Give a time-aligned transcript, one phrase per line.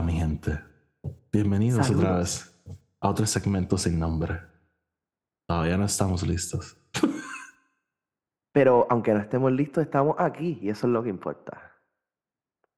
[0.00, 0.58] Hola, mi gente.
[1.30, 2.58] Bienvenidos otra vez
[3.00, 4.40] a otro segmento sin nombre.
[5.46, 6.78] Todavía no estamos listos.
[8.54, 11.74] Pero aunque no estemos listos, estamos aquí y eso es lo que importa.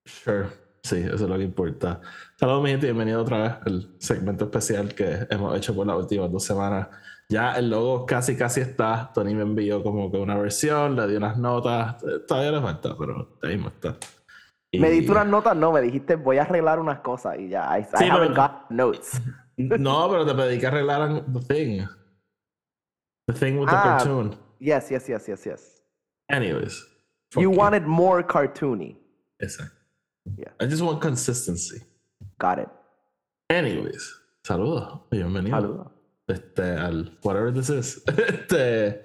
[0.05, 0.49] Sure.
[0.83, 2.01] Sí, eso es lo que importa.
[2.35, 2.87] Saludos, mi gente.
[2.87, 6.89] Bienvenido otra vez al segmento especial que hemos hecho por las últimas dos semanas.
[7.29, 9.13] Ya el logo casi, casi está.
[9.15, 11.99] Tony me envió como que una versión, le di unas notas.
[12.27, 13.97] Todavía le falta, pero ahí mismo está.
[14.73, 17.79] Me diste unas notas, no, me dijiste voy a arreglar unas cosas y ya.
[17.79, 19.21] I, sí, haven't got notes.
[19.57, 21.87] no, pero te pedí que arreglaran the thing.
[23.27, 24.37] The thing with the ah, cartoon.
[24.59, 25.83] Yes, yes, yes, yes, yes.
[26.31, 26.87] Anyways.
[27.37, 28.97] You wanted more cartoony.
[29.43, 29.73] Exacto.
[30.37, 30.53] Yeah.
[30.61, 31.83] I just want consistency.
[32.39, 32.69] Got it.
[33.51, 35.01] Anyways, saludos.
[35.11, 35.51] Bienvenido.
[35.51, 35.91] Saludos.
[36.29, 38.03] Este, al whatever this is.
[38.09, 39.03] Este,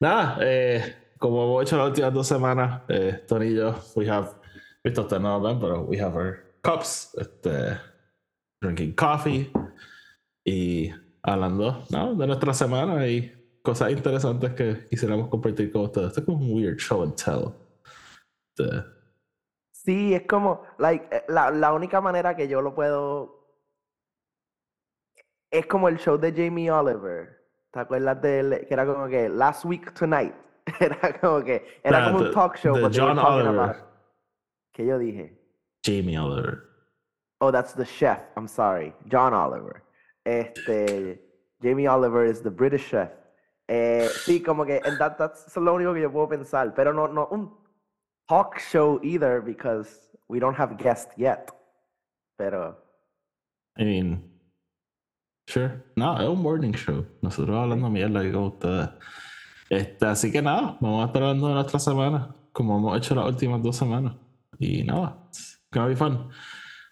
[0.00, 4.41] nada, eh, como hemos hecho las últimas dos semanas, eh, Tony y yo, we have
[4.84, 7.78] Visto ustedes no ven, pero we have our cups, este,
[8.60, 9.52] drinking coffee
[10.44, 10.90] y
[11.22, 12.14] hablando ¿no?
[12.14, 16.08] de nuestra semana y cosas interesantes que quisiéramos compartir con ustedes.
[16.08, 17.54] Esto es como un weird show and tell.
[18.56, 18.84] Este,
[19.72, 23.40] sí, es como, like, eh, la, la única manera que yo lo puedo.
[25.50, 27.40] Es como el show de Jamie Oliver.
[27.72, 30.34] ¿Te acuerdas de que era como que Last Week Tonight?
[30.78, 32.76] Era como que era como un talk show.
[32.76, 33.91] De John Oliver.
[34.72, 35.38] ¿Qué yo dije?
[35.84, 36.64] Jamie Oliver.
[37.40, 38.20] Oh, that's the chef.
[38.36, 38.94] I'm sorry.
[39.10, 39.82] John Oliver.
[40.24, 41.18] Este,
[41.60, 43.10] Jamie Oliver is the British chef.
[43.68, 46.74] Eh, sí, como que and that, that's lo único que yo puedo pensar.
[46.74, 47.50] Pero no, no un
[48.28, 51.50] talk show either because we don't have guests yet.
[52.38, 52.76] Pero.
[53.76, 54.22] I mean,
[55.48, 55.82] sure.
[55.96, 57.04] No, es un morning show.
[57.22, 58.90] Nosotros hablando mierda con ustedes.
[59.68, 63.26] Este, así que nada, vamos a estar hablando de nuestra semana, como hemos hecho las
[63.26, 64.14] últimas dos semanas.
[64.62, 66.28] Y nada, it's gonna be fun.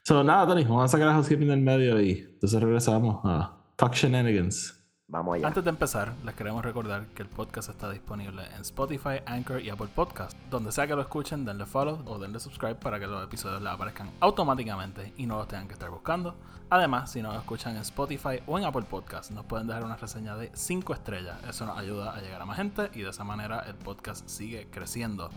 [0.03, 3.95] So, nada, Tony, vamos a sacar a housekeeping del medio y entonces regresamos a Talk
[3.95, 4.77] Shenanigans.
[5.07, 5.47] Vamos allá.
[5.47, 9.71] Antes de empezar, les queremos recordar que el podcast está disponible en Spotify, Anchor y
[9.71, 10.37] Apple Podcast.
[10.51, 13.73] Donde sea que lo escuchen, denle follow o denle subscribe para que los episodios les
[13.73, 16.35] aparezcan automáticamente y no los tengan que estar buscando.
[16.71, 20.37] Además, si nos escuchan en Spotify o en Apple Podcast, nos pueden dejar una reseña
[20.37, 21.39] de 5 estrellas.
[21.49, 24.69] Eso nos ayuda a llegar a más gente y de esa manera el podcast sigue
[24.73, 25.31] creciendo.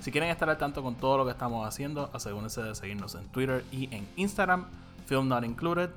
[0.00, 3.26] Si quieren estar al tanto con todo lo que estamos haciendo, asegúrense de seguirnos en
[3.28, 4.66] Twitter y en Instagram,
[5.06, 5.90] Film Not Included.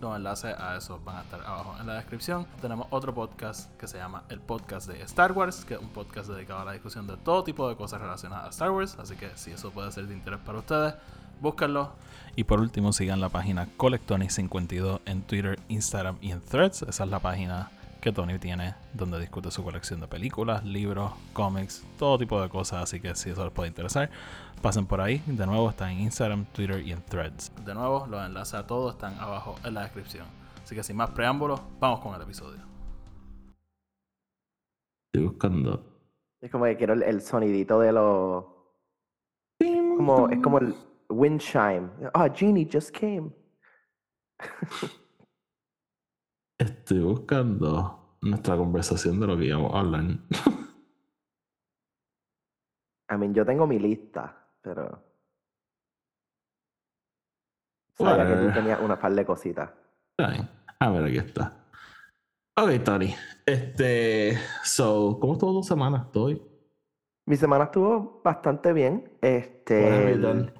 [0.00, 2.46] Los enlaces a eso van a estar abajo en la descripción.
[2.60, 6.30] Tenemos otro podcast que se llama el podcast de Star Wars, que es un podcast
[6.30, 8.96] dedicado a la discusión de todo tipo de cosas relacionadas a Star Wars.
[9.00, 10.94] Así que si eso puede ser de interés para ustedes,
[11.40, 11.90] búsquenlo.
[12.36, 16.82] Y por último, sigan la página Colectonic52 en Twitter, Instagram y en Threads.
[16.82, 17.68] Esa es la página
[18.00, 22.82] que Tony tiene, donde discute su colección de películas, libros, cómics, todo tipo de cosas.
[22.82, 24.10] Así que si eso les puede interesar,
[24.62, 25.22] pasen por ahí.
[25.26, 27.52] De nuevo, está en Instagram, Twitter y en Threads.
[27.64, 30.26] De nuevo, los enlaces a todos están abajo en la descripción.
[30.62, 32.60] Así que sin más preámbulos, vamos con el episodio.
[35.06, 35.82] Estoy buscando.
[36.40, 38.44] Es como que quiero el, sonidito de los.
[39.96, 40.74] Como, es como el
[41.08, 41.88] wind chime.
[42.14, 43.32] Ah, Genie just came.
[46.58, 50.04] Estoy buscando nuestra conversación de lo que íbamos a hablar.
[53.10, 55.02] I mean, yo tengo mi lista, pero.
[57.94, 59.70] Sabía que tú tenías una par de cositas.
[60.80, 61.64] A ver, aquí está.
[62.56, 63.14] Ok, Tony.
[63.46, 64.36] Este.
[64.64, 66.02] So, ¿cómo estuvo tu semana?
[66.06, 66.42] ¿Estoy?
[67.26, 69.16] Mi semana estuvo bastante bien.
[69.20, 70.50] Este.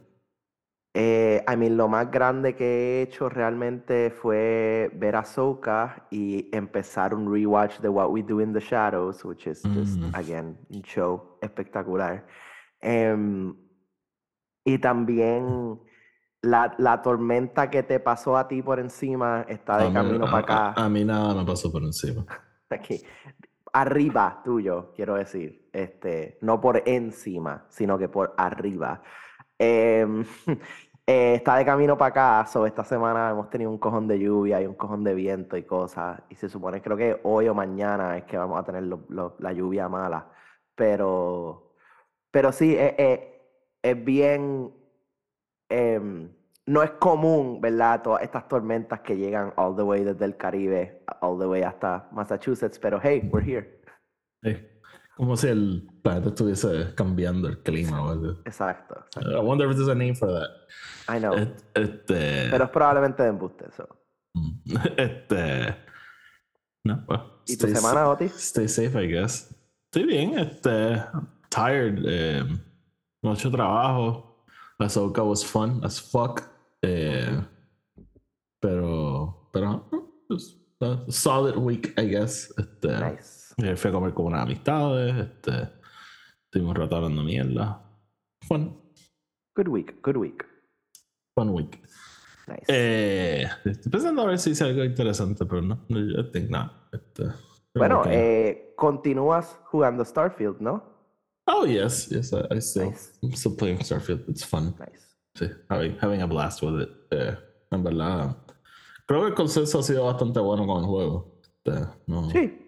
[1.00, 6.48] Eh, I mean, lo más grande que he hecho realmente fue ver a Soka y
[6.52, 10.12] empezar un rewatch de What We Do in the Shadows, which is just, mm.
[10.12, 12.26] again, un show espectacular.
[12.80, 13.54] Em,
[14.64, 15.78] y también
[16.42, 20.72] la, la, tormenta que te pasó a ti por encima está de camino para acá.
[20.72, 22.26] A, mí nada me pasó por encima.
[22.70, 23.00] Aquí.
[23.72, 25.68] Arriba tuyo, quiero decir.
[25.72, 29.00] Este, no por encima, sino que por arriba.
[29.60, 30.24] Eh,
[31.10, 34.60] Eh, está de camino para acá, so esta semana hemos tenido un cojón de lluvia
[34.60, 38.18] y un cojón de viento y cosas, y se supone, creo que hoy o mañana
[38.18, 40.30] es que vamos a tener la lluvia mala,
[40.74, 41.72] pero,
[42.30, 43.40] pero sí, eh, eh,
[43.82, 44.70] es bien,
[45.70, 46.30] em,
[46.66, 48.02] no es común, ¿verdad?
[48.02, 52.06] Todas estas tormentas que llegan all the way desde el Caribe, all the way hasta
[52.12, 53.80] Massachusetts, pero hey, we're here.
[55.18, 58.30] Como si el planeta estuviese cambiando el clima o algo.
[58.44, 60.48] Exacto, I wonder if there's a name for that.
[61.08, 61.34] I know.
[61.74, 62.48] Este...
[62.48, 63.88] Pero es probablemente de embuste, eso.
[64.34, 64.76] Mm.
[64.96, 65.76] Este.
[66.84, 67.20] No, pues.
[67.46, 68.32] ¿Y tu semana, Otis?
[68.36, 69.52] Stay safe, I guess.
[69.86, 71.02] Estoy bien, este.
[71.48, 71.98] Tired.
[72.06, 72.44] Eh,
[73.20, 74.44] mucho trabajo.
[74.78, 76.42] La soca was fun as fuck.
[76.82, 77.42] Eh,
[78.60, 79.88] Pero, pero,
[80.28, 82.54] pues, a solid week, I guess.
[82.56, 83.37] Este, Nice.
[83.58, 85.14] Eh, Fui a comer con unas amistades.
[85.16, 85.70] Este,
[86.44, 87.82] estuvimos un rato hablando mierda.
[88.46, 88.80] Fun,
[89.56, 90.44] Good week, good week.
[91.34, 91.80] fun week.
[92.46, 92.64] Nice.
[92.68, 96.72] Eh, estoy pensando a ver si hice algo interesante, pero no, I think not.
[96.92, 97.24] Este,
[97.74, 100.96] bueno, que- eh, continúas jugando Starfield, ¿no?
[101.50, 103.12] oh, yes, yes, I, I still, Nice.
[103.22, 104.28] I'm still playing Starfield.
[104.28, 104.74] It's fun.
[104.78, 105.06] Nice.
[105.34, 106.90] Sí, having, having a blast with it.
[107.10, 107.36] Eh,
[107.70, 108.36] en verdad,
[109.06, 111.40] creo que el consenso ha sido bastante bueno con el juego.
[111.42, 112.67] Este, no, Sí.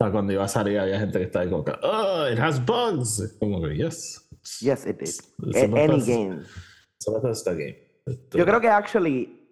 [0.00, 2.58] Sea, cuando iba a salir había gente que estaba ahí como que, oh, it has
[2.64, 3.36] bugs.
[3.38, 4.26] Como que, yes.
[4.60, 5.76] Yes, it did.
[5.76, 6.46] any game.
[6.94, 7.76] it's a Bethesda game.
[8.06, 9.46] Este, Yo creo que actually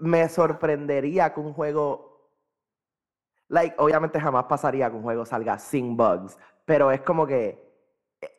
[0.00, 2.12] me sorprendería que un juego
[3.48, 6.36] like obviamente jamás pasaría que un juego salga sin bugs,
[6.66, 7.58] pero es como que
[8.20, 8.30] eh,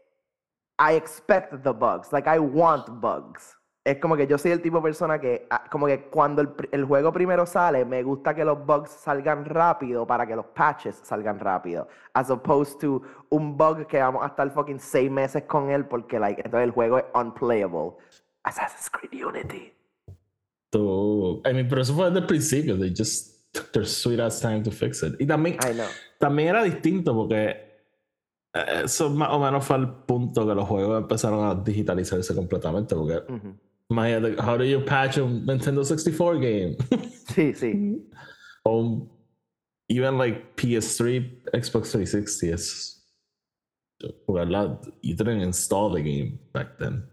[0.77, 3.57] I expect the bugs, like I want bugs.
[3.85, 6.49] Es como que yo soy el tipo de persona que ah, como que cuando el,
[6.71, 10.95] el juego primero sale, me gusta que los bugs salgan rápido para que los patches
[11.03, 15.69] salgan rápido, as opposed to un bug que vamos a estar fucking seis meses con
[15.69, 17.91] él porque like entonces el juego es unplayable.
[18.45, 19.73] Assassin's Creed Unity.
[20.69, 22.77] tú- I mean, pero eso fue desde el principio.
[22.79, 25.15] They just took their sweet ass time to fix it.
[25.19, 25.85] Y también, I know.
[26.19, 27.49] también era distinto porque
[28.53, 32.95] eh, eso más o menos fue el punto que los juegos empezaron a digitalizarse completamente.
[32.95, 33.21] Porque,
[33.93, 33.99] Ujú.
[33.99, 36.75] imagínate, how do you patch a Nintendo 64 game?
[37.33, 38.03] Sí, sí.
[38.65, 39.09] o un-
[39.89, 43.05] even like PS3, Xbox 360 es
[44.27, 44.79] jugarla.
[45.01, 47.05] You didn't install the game back then.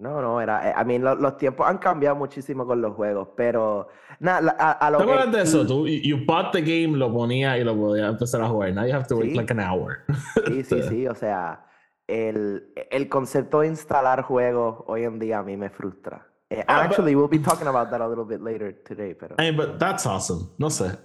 [0.00, 0.70] No, no, era.
[0.70, 3.88] eh, I mean, lo- los tiempos han cambiado muchísimo con los juegos, pero.
[4.20, 5.66] Nada, a, a lo ¿Te que- acuerdas de eso?
[5.66, 8.72] Tú, you you bought the game, lo ponía y lo podías empezar a jugar.
[8.72, 9.36] Now you have to wait Sí.
[9.36, 10.04] like an hour.
[10.46, 11.06] Sí, sí, sí.
[11.08, 11.64] O sea,
[12.08, 16.26] el, el concepto de instalar juegos hoy en día a mí me frustra.
[16.50, 19.36] Ah, and actually, we'll be talking about that a little bit later today, pero.
[19.38, 20.48] I mean, but that's awesome.
[20.58, 20.96] No sé.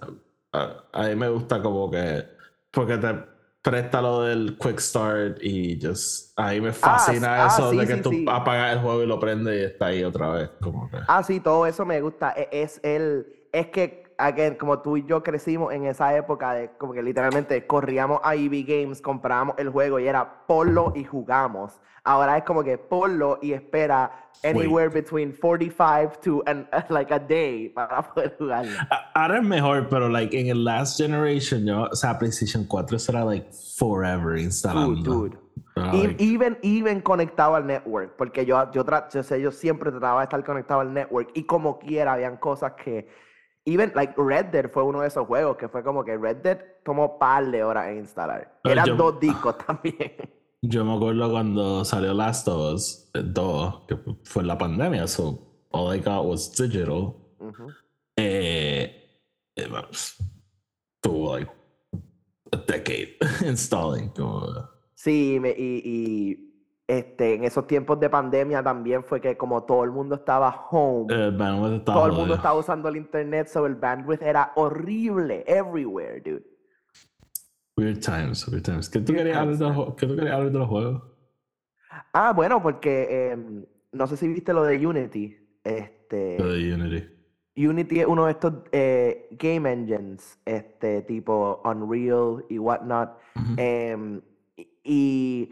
[0.52, 2.24] A, a mí me gusta como que.
[2.70, 3.14] Porque te
[3.62, 6.32] presta lo del quick start y just.
[6.38, 8.24] A mí me fascina ah, eso sí, de que sí, tú sí.
[8.26, 10.50] apagas el juego y lo prendes y está ahí otra vez.
[10.62, 10.96] Como que.
[11.06, 12.32] Ah, sí, todo eso me gusta.
[12.34, 16.70] E- Es el, es que, again, como tú y yo crecimos en esa época de
[16.78, 21.80] como que literalmente corríamos a EV Games, comprábamos el juego y era ponlo y jugamos.
[22.04, 27.70] Ahora es como que ponlo y espera anywhere between 45 to an, like a day
[27.70, 28.72] para poder jugarlo.
[29.14, 33.12] Ahora es mejor, pero like en el last generation, yo, o sea, PlayStation 4 eso
[33.12, 35.02] era like forever instalando.
[35.02, 35.44] Dude, dude.
[35.76, 40.24] Like, Even, even conectado al network, porque yo, yo, yo, sé, yo siempre trataba de
[40.24, 43.08] estar conectado al network y como quiera habían cosas que,
[43.66, 46.58] even like Red Dead fue uno de esos juegos que fue como que Red Dead
[46.84, 48.58] tomó par de horas en instalar.
[48.62, 50.12] Pero Eran yo- dos discos también.
[50.62, 55.38] Yo me acuerdo cuando salió Last of Us 2, que fue en la pandemia, so
[55.70, 57.14] all I got was digital.
[57.38, 57.68] Ujú.
[58.16, 58.90] Eh,
[59.56, 60.16] it was,
[61.02, 61.50] tuvo like
[62.52, 63.16] a decade
[63.46, 64.08] installing.
[64.10, 64.46] Como,
[64.94, 66.53] Sí, y, y,
[66.86, 71.12] este, en esos tiempos de pandemia también fue que como todo el mundo estaba home,
[71.14, 75.44] el bandwidth estaba todo el mundo estaba usando el internet, so el bandwidth era horrible,
[75.46, 76.44] everywhere, dude.
[77.76, 78.88] Weird times, weird times.
[78.88, 81.02] ¿Qué tú Weird querías hablar de los, qué tú querías hablar de los juegos?
[82.12, 85.36] Ah, bueno, porque em, no sé si viste lo de Unity.
[85.64, 87.08] Este, Lo de Unity.
[87.56, 93.10] Unity es uno de estos eh, game engines, este tipo Unreal y whatnot.
[93.36, 93.54] Ujú.
[93.56, 94.20] em,
[94.56, 95.50] y, y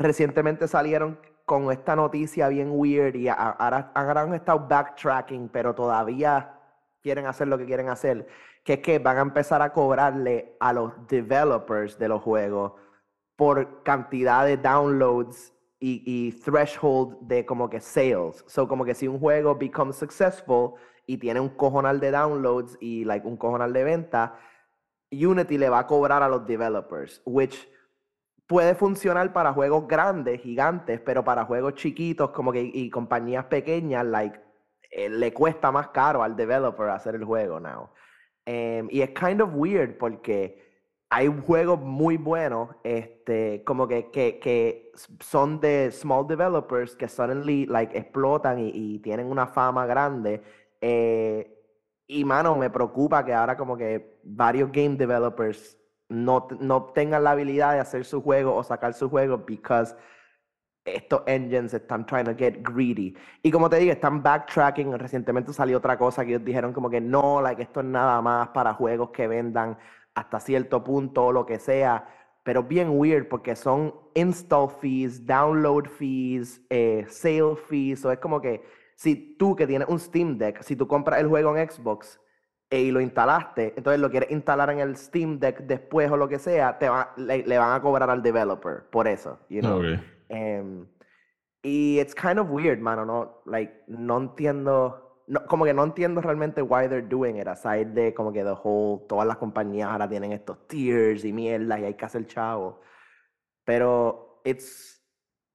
[0.00, 6.54] recientemente salieron con esta noticia bien weird y ahora, han estado backtracking, pero todavía
[7.02, 8.26] quieren hacer lo que quieren hacer,
[8.64, 12.72] que es que van a empezar a cobrarle a los developers de los juegos
[13.36, 18.44] por cantidad de downloads y, y threshold de como que sales.
[18.46, 20.74] So como que si un juego becomes successful
[21.06, 24.38] y tiene un cojonal de downloads y like un cojonal de venta,
[25.10, 27.68] Unity le va a cobrar a los developers, which
[28.50, 34.04] puede funcionar para juegos grandes, gigantes, pero para juegos chiquitos como que y compañías pequeñas,
[34.04, 34.40] like
[34.90, 37.90] eh, le cuesta más caro al developer hacer el juego now.
[38.44, 44.40] Em, y es kind of weird porque hay juegos muy buenos, este, como que, que,
[44.40, 44.90] que
[45.20, 50.42] son de small developers que suddenly like explotan y, y tienen una fama grande.
[50.80, 51.56] eh,
[52.08, 55.79] y mano, me preocupa que ahora como que varios game developers
[56.10, 59.94] no, no tengan la habilidad de hacer su juego o sacar su juego because
[60.84, 63.14] estos engines están trying to get greedy.
[63.42, 64.98] Y como te digo, están backtracking.
[64.98, 68.48] Recientemente salió otra cosa que ellos dijeron como que no, like esto es nada más
[68.48, 69.78] para juegos que vendan
[70.14, 72.08] hasta cierto punto o lo que sea.
[72.42, 78.04] Pero bien weird porque son install fees, download fees, eh, sale fees.
[78.04, 78.62] O es como que
[78.96, 82.18] si tú que tienes un Steam Deck, si tú compras el juego en Xbox
[82.78, 86.38] y lo instalaste, entonces lo quieres instalar en el Steam Deck después o lo que
[86.38, 89.78] sea, te va- le, le van a cobrar al developer por eso, you know.
[89.78, 89.98] Ok.
[90.28, 90.86] Em,
[91.62, 96.20] y it's kind of weird, mano, no, like, no entiendo, no, como que no entiendo
[96.20, 100.08] realmente why they're doing it, aside de como que the whole, todas las compañías ahora
[100.08, 102.80] tienen estos tiers y mierda y hay que hacer chavo.
[103.64, 105.02] Pero it's,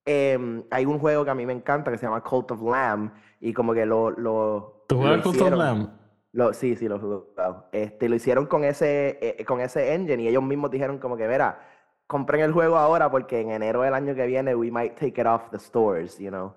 [0.06, 3.12] em, hay un juego que a mí me encanta que se llama Cult of Lamb
[3.40, 5.90] y como que lo, lo, ¿Tú juegas Cult of Lamb?
[6.36, 7.70] Lo, sí, sí, lo jugado.
[7.72, 11.26] Este, lo hicieron con ese, eh, con ese engine y ellos mismos dijeron como que,
[11.28, 11.66] verá,
[12.08, 15.26] compren el juego ahora porque en enero del año que viene we might take it
[15.26, 16.54] off the stores, you know.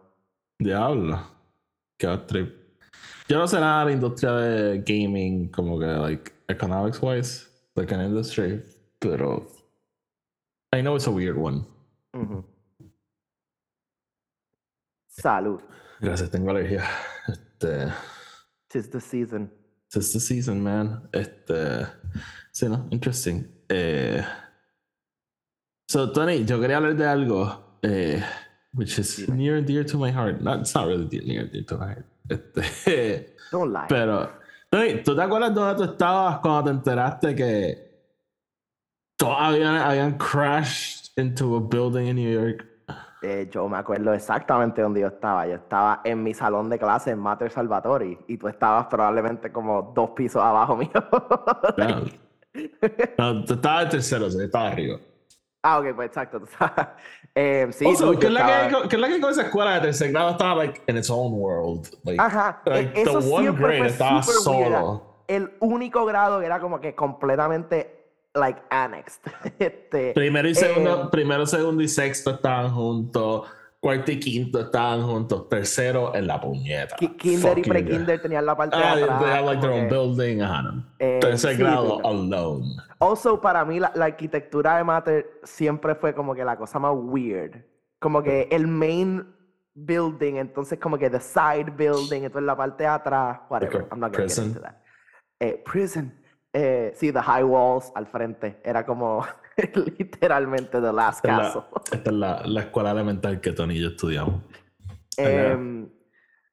[0.58, 1.20] Diablo.
[1.96, 2.56] Qué trip.
[3.28, 7.94] Yo no sé nada de la industria de gaming, como que, like, economics wise, like
[7.94, 8.60] an industry,
[8.98, 9.46] pero
[10.74, 11.64] I know it's a weird one.
[15.06, 15.60] Salud.
[16.00, 16.82] Gracias, tengo alergia.
[17.28, 17.92] Este,
[18.68, 19.57] Tis the season.
[19.96, 21.08] It's the season, man.
[21.12, 21.86] Este,
[22.52, 23.46] sí, no, interesting.
[23.68, 24.22] Eh,
[25.88, 28.22] so, Tony, yo quería hablar de algo, eh,
[28.74, 29.36] which is Dime.
[29.36, 30.42] near and dear to my heart.
[30.42, 32.06] Not, it's not really dear, near and dear to my heart.
[32.30, 33.86] Este, Don't lie.
[33.88, 34.30] Pero,
[34.70, 37.78] Tony, ¿tú te acuerdas dónde tú estabas cuando te enteraste que
[39.16, 42.66] todos habían, habían crashed into a building in New York?
[43.22, 45.46] Eh, yo me acuerdo exactamente donde yo estaba.
[45.46, 49.82] Yo estaba en mi salón de clase en Mater Salvatori y tú estabas probablemente como
[49.94, 50.90] dos pisos abajo mío.
[51.76, 52.04] No,
[53.34, 54.98] no, tú estabas en tercero, sí, estaba arriba.
[55.62, 56.40] ah, ok, pues exacto.
[56.40, 56.88] tú estabas-
[57.34, 59.42] Eh, sí, Also, ¿qué es la que estaba- con- qué es la que con esa
[59.42, 61.86] escuela de tercer grado estaba like in its own world?
[62.02, 64.72] Like, Ajá, e- like, eso the one siempre grade fue estaba super weird.
[64.72, 65.24] solo.
[65.28, 67.97] El único grado era como que completamente
[68.34, 69.22] like annexed.
[69.58, 73.48] Este, Primero y segundo, eh, primero, segundo y sexto estaban juntos.
[73.80, 75.48] Cuarto y quinto estaban juntos.
[75.48, 76.96] Tercero en la puñeta.
[76.96, 79.20] ki- kinder y Fuck you, pre-kinder tenían la parte Ah, de they, atrás.
[79.22, 80.40] they have like their own building.
[80.42, 80.84] Ajá.
[80.98, 82.66] Eh, Tercer sí, grado pero- alone.
[82.98, 86.92] Also, para mí, la, la arquitectura de Mater siempre fue como que la cosa más
[86.96, 87.64] weird.
[88.00, 89.24] Como que el main
[89.74, 93.86] building, entonces como que the side building, entonces la parte de atrás, whatever.
[93.92, 94.44] I'm not gonna get prison.
[94.46, 94.74] into that.
[95.38, 96.17] Eh, prison.
[96.52, 98.60] Eh, sí, the high walls al frente.
[98.64, 99.24] Era como
[99.98, 101.62] literalmente the last Esta es castle.
[101.72, 104.42] la, esta es la, la escuela elemental que Tony y yo estudiamos.
[105.16, 105.88] Em,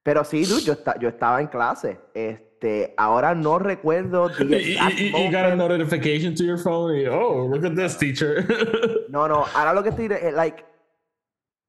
[0.03, 1.99] pero sí, dude, yo, esta- yo estaba en clase.
[2.13, 6.95] Este, ahora no recuerdo the you got a notification to your phone.
[6.99, 8.45] y, oh, look at this teacher.
[9.09, 10.63] No, no, ahora lo que estoy, eh, like,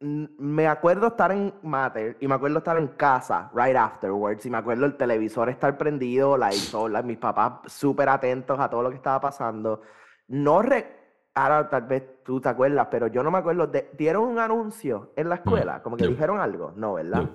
[0.01, 4.59] me acuerdo estar en Mater y me acuerdo estar en casa right afterwards y me
[4.59, 8.97] acuerdo el televisor estar prendido, so, like, mis papás súper atentos a todo lo que
[8.97, 9.81] estaba pasando.
[10.29, 10.95] No re...
[11.35, 13.67] Ahora tal vez tú te acuerdas, pero yo no me acuerdo.
[13.67, 15.83] de- ¿Dieron un anuncio en la escuela?
[15.83, 16.11] Como que no.
[16.11, 16.73] dijeron algo.
[16.77, 17.23] No, ¿verdad?
[17.23, 17.29] No,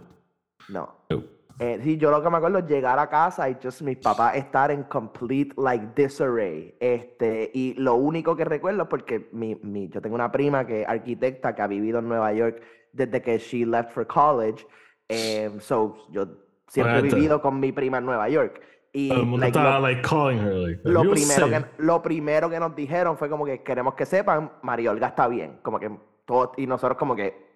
[0.70, 0.96] No.
[1.10, 1.24] no.
[1.63, 4.36] Eh, sí, yo lo que me acuerdo es llegar a casa y just mis papás
[4.36, 6.74] estar en complete like disarray.
[6.80, 10.89] Este, y lo único que recuerdo porque mi, mi, yo tengo una prima que es
[10.89, 12.63] arquitecta que ha vivido en Nueva York
[12.94, 14.65] desde que she left for college.
[15.08, 16.25] Em, so yo
[16.68, 18.60] siempre he Bueno, vivido con mi prima en Nueva York.
[18.91, 20.53] Y Todo el mundo like, estaba lo, like calling her.
[20.56, 23.94] Like, lo "You're primero safe." que, lo primero que nos dijeron fue como que queremos
[23.94, 25.60] que sepan, María Olga está bien.
[25.62, 25.91] Como que
[26.25, 27.50] todo, y nosotros como que,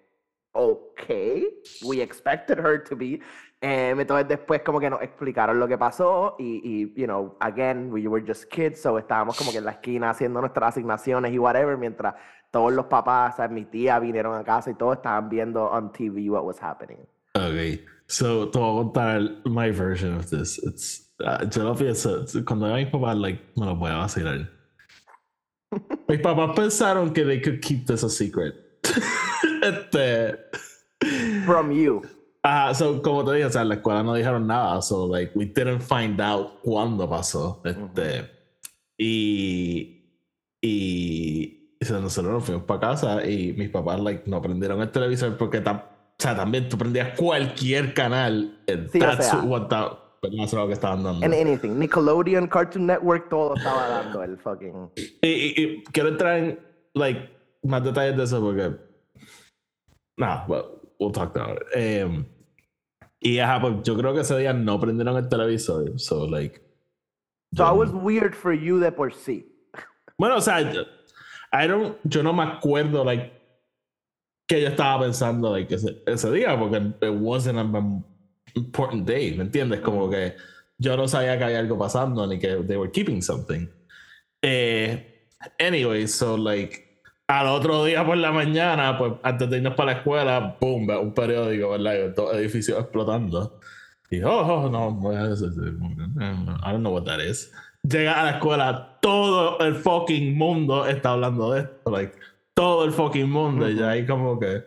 [0.56, 1.08] ok,
[1.84, 3.20] we expected her to be.
[3.60, 7.90] Em, entonces después como que nos explicaron lo que pasó y, y, you know, again,
[7.90, 11.38] we were just kids, so estábamos como que en la esquina haciendo nuestras asignaciones y
[11.38, 12.14] whatever, mientras
[12.50, 15.90] todos los papás, o sea, mi tía vinieron a casa y todos estaban viendo on
[15.90, 16.98] TV what was happening.
[17.34, 20.58] Ok, so te voy a contar my version of this.
[20.62, 24.50] It's, uh, yo lo pienso, cuando mis papás, like, me lo voy a vacilar.
[26.08, 28.54] mis papás pensaron que they could keep this a secret.
[29.68, 30.38] este.
[31.44, 32.02] From you.
[32.42, 35.32] Ah, so, como te dije, o sea, en la escuela no dijeron nada, so, like,
[35.36, 37.60] we didn't find out cuándo pasó.
[37.64, 38.30] Este.
[38.98, 39.92] Y.
[40.62, 41.76] Y.
[41.82, 45.36] o sea, nosotros nos fuimos para casa y mis papás, like, no prendieron el televisor
[45.36, 48.58] porque tam- o sea, también tú prendías cualquier canal.
[48.66, 49.42] Sí, o that's sea.
[49.42, 49.92] what that,
[50.22, 51.24] pero no sé lo que estaban dando.
[51.26, 51.78] And anything.
[51.78, 54.90] Nickelodeon, Cartoon Network, todo estaba dando el fucking...
[55.20, 56.58] Y, y- y quiero entrar en,
[56.94, 57.28] like,
[57.64, 58.85] más detalles de eso porque.
[60.18, 60.64] Nah, but
[60.98, 61.62] we'll talk about it.
[61.74, 62.24] Em,
[63.20, 66.60] y ajá, pues yo creo que ese día no prendieron el televisor, so, like.
[67.54, 69.44] So no- was weird for you de por sí.
[70.18, 70.84] Bueno, o sea, yo,
[71.52, 73.32] I don't, yo no me acuerdo, like,
[74.48, 78.02] que yo estaba pensando, like, ese, ese día, porque it wasn't an
[78.54, 79.80] important day, ¿me entiendes?
[79.80, 80.34] Como que
[80.78, 83.68] yo no sabía que había algo pasando ni que they were keeping something.
[84.42, 86.85] Eh, anyway, so, like,
[87.28, 91.12] al otro día por la mañana, pues antes de irnos para la escuela, boom, un
[91.12, 91.94] periódico, ¿verdad?
[91.94, 93.58] Y todo edificio explotando.
[94.10, 97.52] Y oh, oh no, I don't know what that is.
[97.82, 102.16] Llega a la escuela, todo el fucking mundo está hablando de esto, like,
[102.54, 104.64] todo el fucking mundo, y ahí como que,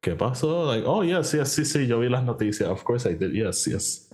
[0.00, 0.72] ¿qué pasó?
[0.72, 3.66] Like, oh, yes, yes, sí, sí, yo vi las noticias, of course I did, yes,
[3.66, 4.05] yes.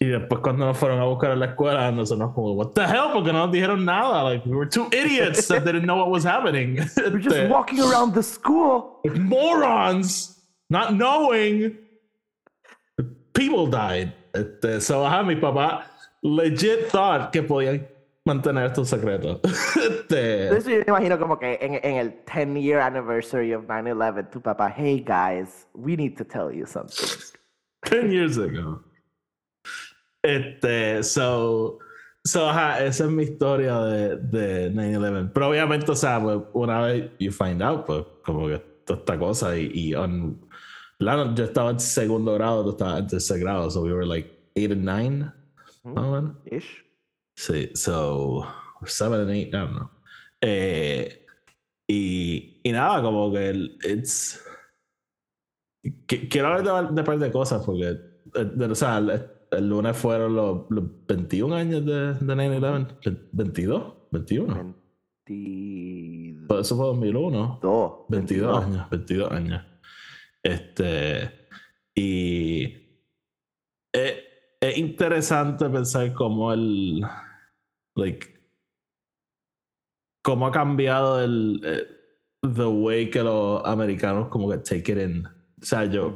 [0.00, 3.10] Y después cuando nos fueron a buscar a la escuela, nosotros como, what the hell,
[3.12, 4.22] porque no nos dijeron nada.
[4.22, 6.76] Like, we were two idiots that didn't know what was happening.
[6.96, 9.00] We're just walking around the school.
[9.04, 10.38] Morons,
[10.70, 11.76] not knowing
[13.34, 14.12] people died.
[14.32, 15.84] Este, so, ajá, mi papá
[16.22, 17.86] legit thought que podían
[18.24, 19.40] mantener esto secreto.
[19.44, 20.44] este...
[20.44, 24.40] Entonces yo me imagino como que en, en el 10 year anniversary of 9-11, tu
[24.40, 26.94] papá, hey guys, we need to tell you something.
[27.84, 28.80] 10 years ago.
[30.22, 31.78] Este, so,
[32.24, 35.30] so, ajá, esa es mi historia de, de 9-11.
[35.32, 39.18] Pero obviamente, o sea, pues, una vez you find out, pues, como que toda esta
[39.18, 40.40] cosa y, y on,
[40.98, 44.28] la, yo estaba en segundo grado, tú estabas en tercer grado, so we were like
[44.56, 45.32] 8 and 9,
[45.84, 46.84] mm, Ish.
[47.36, 48.44] Sí, so,
[48.84, 49.90] 7 and 8, I don't know.
[50.40, 51.26] Eh,
[51.88, 54.44] y, y nada, como que el, it's...
[56.06, 57.96] Quiero hablar de, de un par de cosas porque,
[58.34, 59.00] de, de, o sea,
[59.50, 60.68] el lunes fueron los,
[61.06, 63.28] 21 años de, de 9-11.
[63.32, 64.54] 22, 21.
[65.26, 66.46] 20...
[66.48, 67.60] Pues eso fue 2001.
[67.60, 69.64] 22, 22 años, 22 años.
[70.42, 71.48] Este.
[71.94, 72.64] Y.
[73.92, 74.14] Es,
[74.60, 77.02] es interesante pensar cómo el.
[77.94, 78.26] Like.
[80.22, 81.60] Cómo ha cambiado el.
[81.64, 81.86] Eh,
[82.42, 85.26] the way que los americanos como que take it in.
[85.26, 86.14] O sea, yo.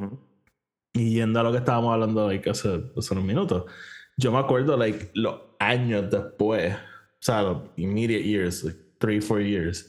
[0.95, 3.65] Y yendo a lo que estábamos hablando like, hace, hace unos minutos,
[4.17, 6.79] yo me acuerdo like, los años después, o
[7.21, 9.89] sea, los immediate years, like three, four years.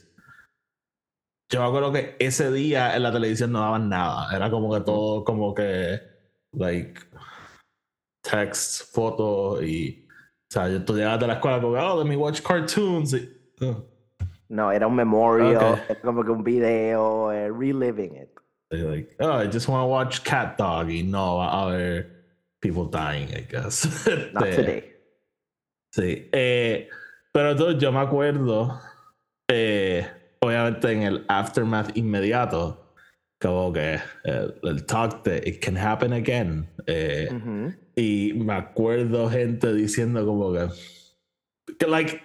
[1.50, 4.34] Yo me acuerdo que ese día en la televisión no daban nada.
[4.34, 6.00] Era como que todo, como que,
[6.52, 7.00] like,
[8.22, 10.08] text, fotos y.
[10.10, 13.12] O sea, yo tú llegabas de la escuela como, oh, let me watch cartoons.
[13.12, 13.28] Y,
[13.60, 13.84] uh.
[14.48, 18.33] No, era un memorial, era como que un video, uh, reliving it.
[18.82, 22.06] Like, oh, I just want to watch Cat Dog y no other
[22.60, 23.84] people dying, I guess.
[24.32, 24.92] Not today.
[25.94, 26.28] Sí.
[26.32, 26.88] Eh,
[27.32, 28.80] pero entonces yo me acuerdo,
[29.48, 30.06] eh,
[30.40, 32.80] obviamente en el aftermath inmediato,
[33.40, 36.66] como que el, el talk de It Can Happen Again.
[36.86, 37.28] Eh,
[37.96, 40.68] Y me acuerdo gente diciendo como que,
[41.78, 42.20] que like,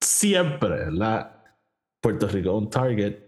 [0.00, 1.44] siempre, la
[2.00, 3.27] Puerto Rico un target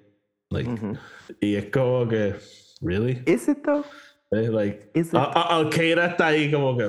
[0.50, 0.98] Like,
[1.40, 2.34] Y es como que,
[2.80, 3.22] ¿really?
[3.26, 3.84] ¿Is it though?
[4.32, 6.88] Es like, Al Qaeda está ahí como que,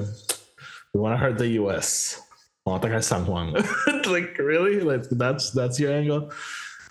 [0.94, 2.20] we want to hurt the US.
[2.66, 3.54] Vamos a atacar San Juan.
[4.12, 4.82] like, really?
[4.82, 6.30] Like, that's, that's your angle?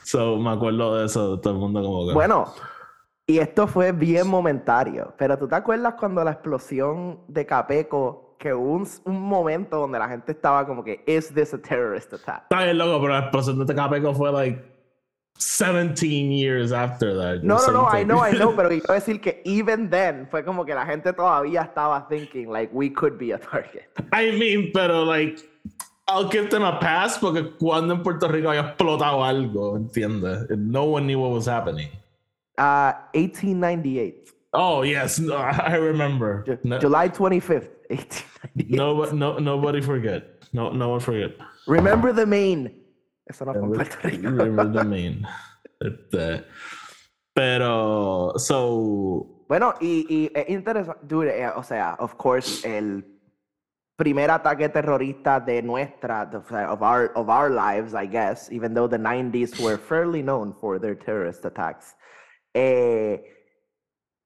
[0.05, 2.15] So, me acuerdo de eso, todo el mundo como que.
[2.15, 2.53] Bueno,
[3.27, 8.55] y esto fue bien momentario, pero ¿tú te acuerdas cuando la explosión de Capeco, que
[8.55, 12.45] hubo un, un momento donde la gente estaba como que, ¿is this a terrorist attack?
[12.45, 14.70] Está bien loco, pero la explosión de Capeco fue like
[15.40, 17.42] 17 years after that.
[17.42, 20.64] No, no, no, I know, I know, pero quiero decir que even then fue como
[20.64, 23.88] que la gente todavía estaba thinking like we could be a target.
[24.12, 25.40] I mean, pero like
[26.07, 30.50] I'll give them a pass porque cuando en Puerto Rico había explotado algo, ¿entiendes?
[30.50, 31.88] No one knew what was happening.
[32.59, 34.33] Uh, 1898.
[34.53, 36.44] Oh, yes, no, I remember.
[36.64, 38.76] no, July 25th, 1898.
[38.76, 40.44] No, no, nobody forget.
[40.53, 41.37] No, no one forget.
[41.66, 42.72] Remember the Maine.
[43.31, 44.29] Eso no fue Puerto Rico.
[45.83, 46.45] Este,
[47.33, 49.47] pero, so.
[49.49, 53.03] Bueno, y, y es interesante, eh, o sea, of course, el
[53.97, 56.29] primer ataque terrorista de nuestra,
[56.69, 60.79] of our, of our lives, I guess, even though the 90s were fairly known for
[60.79, 61.97] their terrorist attacks.
[62.55, 63.23] Eh,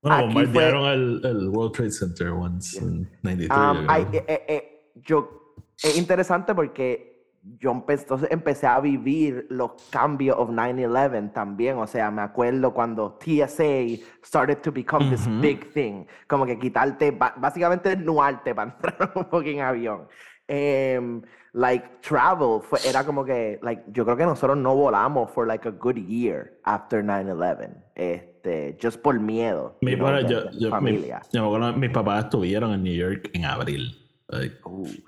[0.03, 3.51] bueno, bombardearon el, el, World Trade Center once in 93.
[3.57, 7.13] Um, eh, eh, yo, es interesante porque
[7.59, 11.77] yo entonces empecé a vivir los cambios of 9-11 también.
[11.79, 16.07] O sea, me acuerdo cuando TSA started to become this big thing.
[16.27, 20.09] Como que quitarte, básicamente desnudarte para entrar en un fucking avión.
[20.47, 25.47] Um, like, travel fue, era como que, like, yo creo que nosotros no volamos for
[25.47, 27.71] like a good year after 9-11.
[27.95, 29.77] Este, just por miedo.
[29.81, 31.23] Mi, bueno, yo, yo, familia.
[31.33, 34.04] Mi, mis papás estuvieron en New York en abril.
[34.38, 34.59] Like,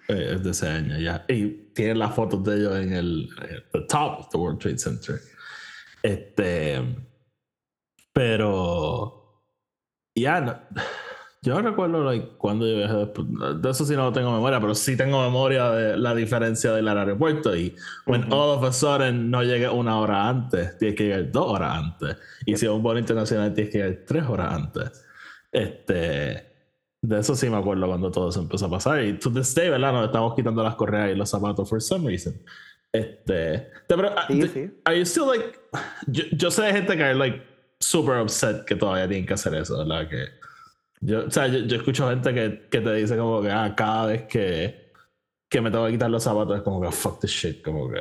[0.09, 1.25] eh, de ese año ya.
[1.29, 3.29] Y tienen las fotos de ellos en el
[3.73, 5.21] the top of the World Trade Center.
[6.03, 6.83] Este.
[8.13, 9.43] Pero.
[10.15, 10.69] Ya,
[11.47, 13.27] Yo recuerdo like, cuando yo viajé después.
[13.63, 17.55] De eso sí no tengo memoria, pero sí tengo memoria de la diferencia del aeropuerto.
[17.55, 17.73] Y
[18.05, 21.85] when all of a sudden no llegué una hora antes, tienes que llegar dos horas
[21.85, 22.17] antes.
[22.47, 25.05] Y si es un vuelo internacional, tienes que llegar tres horas antes.
[25.53, 26.46] Este.
[27.07, 29.05] De eso sí me acuerdo cuando todo se empezó a pasar.
[29.05, 29.93] Y to this day, ¿verdad?
[29.93, 32.35] Nos estamos quitando las correas y los zapatos for some reason.
[32.93, 33.71] Este.
[33.87, 34.81] Pero, Sí, sí.
[34.85, 35.59] Are you still like.
[36.09, 37.43] Yo, yo sé de gente que es like
[37.79, 40.09] super upset que todavía tienen que hacer eso, ¿verdad?
[40.09, 40.25] Que.
[41.01, 44.07] Yo, o sea, yo, yo escucho gente que, que te dice como que ah, cada
[44.07, 44.93] vez que,
[45.49, 48.01] que me tengo que quitar los zapatos es como que fuck this shit, como que.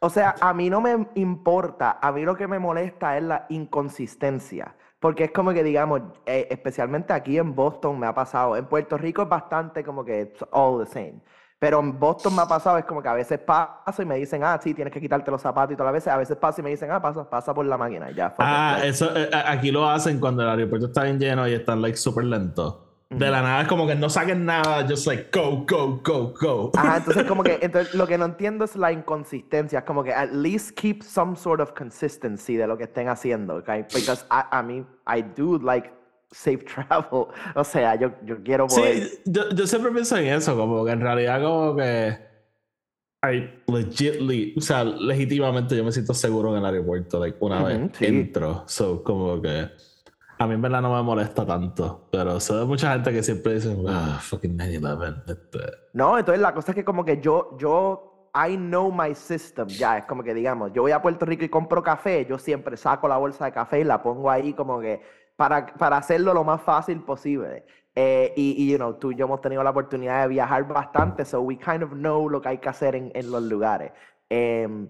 [0.00, 3.46] O sea, a mí no me importa, a mí lo que me molesta es la
[3.50, 4.76] inconsistencia.
[5.06, 8.98] Porque es como que, digamos, eh, especialmente aquí en Boston me ha pasado, en Puerto
[8.98, 11.20] Rico es bastante como que it's all the same.
[11.60, 14.42] Pero en Boston me ha pasado, es como que a veces paso y me dicen,
[14.42, 16.12] ah, sí, tienes que quitarte los zapatos y todas las veces.
[16.12, 18.34] A veces paso y me dicen, ah, pasa, pasa por la máquina y ya.
[18.38, 21.96] Ah, eso eh, aquí lo hacen cuando el aeropuerto está bien lleno y están like
[21.96, 22.85] súper lento.
[23.10, 26.72] De la nada es como que no saquen nada, just like go, go, go, go.
[26.76, 30.12] Ajá, entonces como que entonces, lo que no entiendo es la inconsistencia, es como que
[30.12, 33.84] at least keep some sort of consistency de lo que estén haciendo, okay?
[33.94, 35.90] Because I, I mean, I do like
[36.32, 39.06] safe travel, o sea, yo, yo quiero poder...
[39.06, 42.18] Sí, yo, yo siempre pienso en eso, como que en realidad como que
[43.22, 47.68] I legitly, o sea, legítimamente yo me siento seguro en el aeropuerto, like una Ujú,
[47.68, 48.06] vez sí.
[48.06, 49.68] entro, so como que
[50.38, 53.54] a mí en verdad no me molesta tanto, pero sé de mucha gente que siempre
[53.54, 55.58] dice, ah, fucking 9-11, este,
[55.92, 59.98] No, entonces la cosa es que como que yo, yo, I know my system, ya,
[59.98, 63.08] es como que digamos, yo voy a Puerto Rico y compro café, yo siempre saco
[63.08, 65.00] la bolsa de café y la pongo ahí como que
[65.36, 67.64] para, para hacerlo lo más fácil posible.
[67.98, 71.24] Eh, y, y, you know, tú y yo hemos tenido la oportunidad de viajar bastante,
[71.24, 73.92] so we kind of know lo que hay que hacer en, en los lugares.
[74.28, 74.86] Em,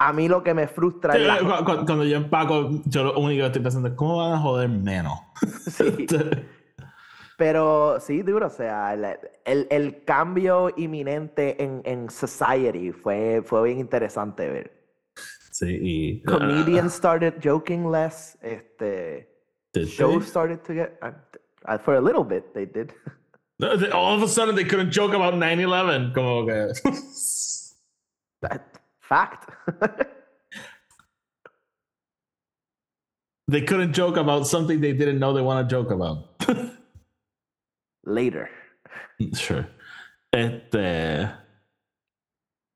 [0.00, 1.38] a mí lo que me frustra Sí, es la...
[1.38, 4.38] cu- cu- Cuando yo empaco, yo lo único que estoy pensando es cómo van a
[4.38, 5.18] joder menos.
[5.68, 6.06] Sí.
[7.36, 8.94] Pero sí, duro, o sea,
[9.44, 14.72] el, el- cambio inminente en, en society fue, fue bien interesante ver.
[15.52, 16.22] sí, y.
[16.24, 19.28] Comedians started joking less, este,
[19.86, 21.12] shows started to get, uh,
[21.72, 22.92] uh, for a little bit they did.
[23.92, 26.12] All of a sudden they couldn't joke about 9-11.
[26.14, 26.72] Como que.
[28.40, 28.77] That-
[29.08, 29.48] fact.
[33.48, 36.38] they couldn't joke about something they didn't know they want to joke about.
[38.04, 38.48] Later.
[39.34, 39.66] sure.
[40.32, 41.28] Este.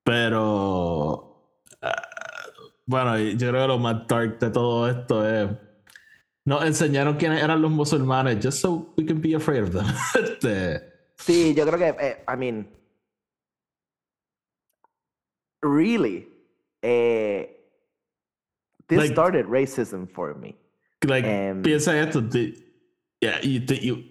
[0.04, 1.36] Pero.
[1.82, 2.02] ah,
[2.86, 5.50] bueno, yo creo que lo más dark de todo esto es.
[6.44, 9.86] Nos enseñaron quiénes eran los musulmanes, just so we can be afraid of them.
[10.14, 10.92] este.
[11.16, 12.68] Sí, yo creo que, eh, I mean,
[15.62, 16.26] really,
[16.82, 17.46] eh,
[18.88, 20.56] this Like- started racism for me.
[21.04, 22.20] Like, Em, piensa en esto.
[22.20, 22.54] di-
[23.20, 24.04] yeah, you, di- you,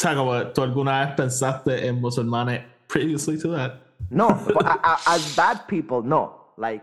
[0.00, 3.80] sea, como, ¿Tú alguna vez pensaste en musulmanes previously to that?
[4.10, 4.28] No,
[5.06, 6.38] as bad people, no.
[6.56, 6.82] Like,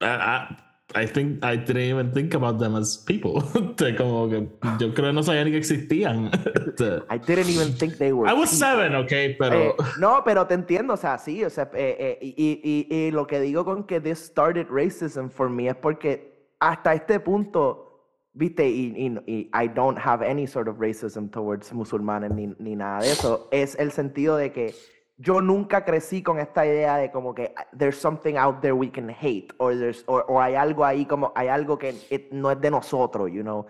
[0.00, 0.56] I,
[0.94, 3.42] I, think I didn't even think about them as people.
[3.78, 4.48] Este, como que
[4.80, 6.30] yo creo que no sabía ni que existían.
[6.66, 8.28] Este, I didn't even think they were.
[8.28, 8.58] I was people.
[8.66, 9.54] seven, okay, pero.
[9.54, 13.10] Eh, no, pero te entiendo, o sea, sí, o sea, eh, eh, y, y- y
[13.10, 17.84] lo que digo con que this started racism for me es porque hasta este punto,
[18.32, 22.74] viste, y, y- y I don't have any sort of racism towards musulmanes ni, ni
[22.76, 24.74] nada de eso, es el sentido de que
[25.20, 28.90] yo nunca crecí con esta idea de como que ah, there's something out there we
[28.90, 32.60] can hate, or, there's, or, hay algo ahí como, hay algo que it- no es
[32.60, 33.66] de nosotros, you know.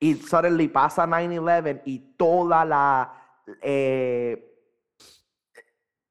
[0.00, 3.12] Y suddenly pasa 9-11 y toda la...
[3.62, 4.46] eh,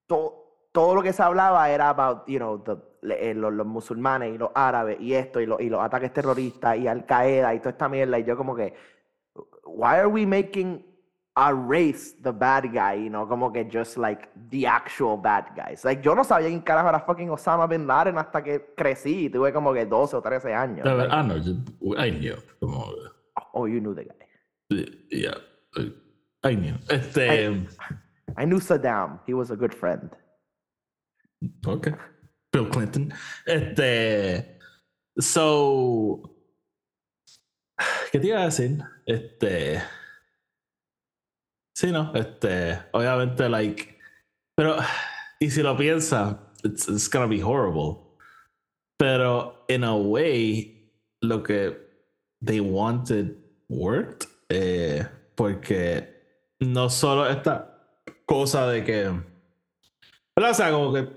[0.07, 0.35] to-
[0.71, 2.77] todo lo que se hablaba era about, you know, the-
[3.29, 7.53] eh, los, musulmanes y los árabes y esto y los ataques terroristas y Al Qaeda
[7.53, 8.73] y toda esta mierda y yo como que
[9.65, 10.85] why are we making
[11.47, 15.85] a race the bad guy, you know, como que just like the actual bad guys.
[15.85, 19.29] Like yo no sabía quién carajo era fucking Osama Bin Laden hasta que crecí y
[19.29, 20.83] tuve como que 12 o 13 años.
[20.83, 21.35] De ver- Like, ah, no,
[21.97, 22.35] I knew.
[22.59, 22.85] Como,
[23.53, 24.85] oh, you knew the guy.
[25.11, 25.37] yeah,
[26.43, 26.75] I knew.
[26.89, 27.47] Este.
[27.49, 27.67] I-
[28.37, 29.19] I knew Saddam.
[29.25, 30.09] He was a good friend.
[31.65, 31.87] Ok.
[32.51, 33.13] Bill Clinton.
[33.45, 34.59] Este.
[35.19, 36.21] So.
[38.11, 38.83] ¿Qué te iba a decir?
[39.05, 39.81] Este.
[41.79, 42.11] Sí, no.
[42.13, 42.77] Este.
[42.91, 43.97] Obviamente, like.
[44.57, 44.75] Pero.
[45.39, 48.17] Y si lo piensas, it's, it's gonna be horrible.
[48.97, 51.77] Pero, in a way, lo que
[52.45, 53.37] they wanted
[53.69, 54.27] worked.
[54.49, 56.09] eh, porque
[56.59, 57.69] no solo esta
[58.25, 59.03] cosa de que.
[60.35, 60.51] ¿verdad?
[60.51, 61.07] O sea, como que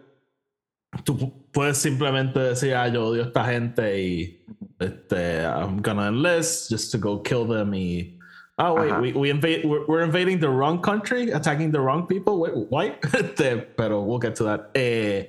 [1.05, 4.47] tú pu- puedes simplemente decir, ah, yo odio a esta gente y
[4.79, 8.17] este, I'm gonna enlist just to go kill them y
[8.59, 9.01] Oh wait, Ajá.
[9.01, 12.39] we, we invade we're, we're invading the wrong country, attacking the wrong people.
[12.41, 12.97] Wait, why?
[13.15, 14.71] Este, pero we'll get to that.
[14.75, 15.29] Eh,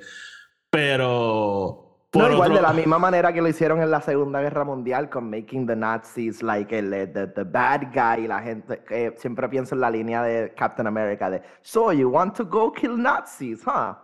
[0.70, 1.80] pero
[2.16, 5.10] No, igual otro- de la misma manera que lo hicieron en la Segunda Guerra Mundial
[5.10, 9.14] con making the Nazis like el, eh, the, the bad guy y la gente que
[9.18, 12.98] siempre pienso en la línea de Captain America de So you want to go kill
[13.02, 13.96] Nazis, huh?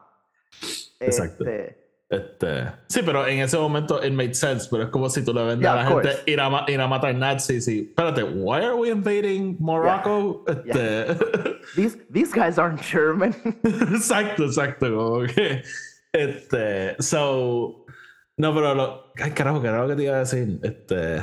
[0.99, 1.43] Exacto.
[1.45, 5.31] Este, Este, sí, pero en ese momento it made sense, pero es como si tú
[5.31, 6.23] le vendes Yeah, a la gente course.
[6.25, 10.43] ir a, ir a matar nazis y, espérate, why are we invading Morocco?
[10.47, 11.05] Este,
[11.75, 13.35] these, these guys aren't German.
[13.93, 15.61] exacto, exacto, como que,
[16.11, 17.85] este, so,
[18.37, 20.59] no, pero lo, ay carajo, ¿qué era lo que te iba a decir?
[20.63, 21.17] Este,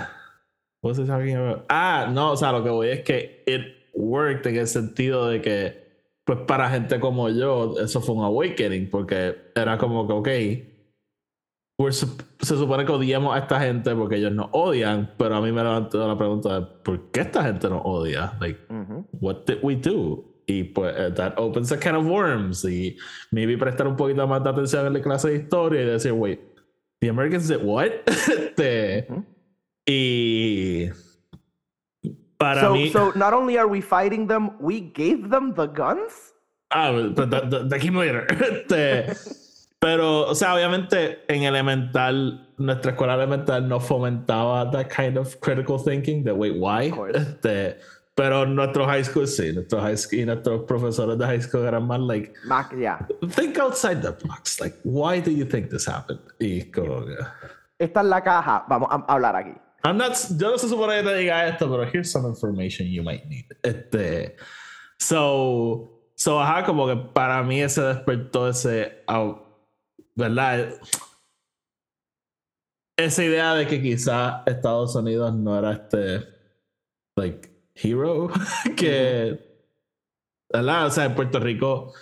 [0.83, 1.65] what was I talking about?
[1.69, 5.41] Ah, no, o sea, lo que voy es que it worked en el sentido de
[5.43, 5.85] que,
[6.25, 10.76] pues para gente como yo, eso fue un awakening, porque era como que, ok,
[11.79, 15.53] we're se supone que odiamos a esta gente porque ellos nos odian, pero a mí
[15.53, 18.33] me levantó la pregunta de por qué esta gente nos odia.
[18.41, 19.07] Like, Ujú.
[19.21, 20.25] what did we do?
[20.47, 22.65] Y pues eh, that opens a can of worms.
[22.65, 22.97] Y
[23.33, 26.41] maybe prestar un poquito más de atención en la clase de historia y decir, wait,
[27.01, 27.91] the Americans did what?
[28.07, 29.07] Este,
[29.87, 30.89] y
[32.39, 36.33] para so, mí, so not only are we fighting them, we gave them the guns?
[36.71, 37.79] ah, but the, the, the
[39.87, 45.79] pero, o sea, obviamente en elemental, nuestra escuela elemental no fomentaba that kind of critical
[45.79, 46.93] thinking de wait, why?
[47.15, 47.79] Este,
[48.17, 51.87] pero nuestros high school sí, nuestros high school y nuestros profesores de high school eran
[51.87, 52.99] más like, Mac, yeah.
[53.37, 54.61] think outside the box.
[54.61, 56.19] Like, why do you think this happened?
[56.41, 57.05] Y como
[57.79, 58.65] Esta es la caja.
[58.69, 59.55] Vamos a hablar aquí.
[59.85, 63.05] I'm not, yo no se supone que te diga esto, pero here's some information you
[63.05, 63.45] might need.
[63.63, 64.35] Este,
[64.99, 69.05] so, so, ajá, como que para mí ese despertó ese,
[70.17, 70.75] ¿verdad?
[72.99, 76.27] Esa idea de que quizá Estados Unidos no era este,
[77.17, 78.31] like, hero,
[78.77, 79.39] que,
[80.51, 80.87] ¿verdad?
[80.87, 81.93] O sea, en Puerto Rico,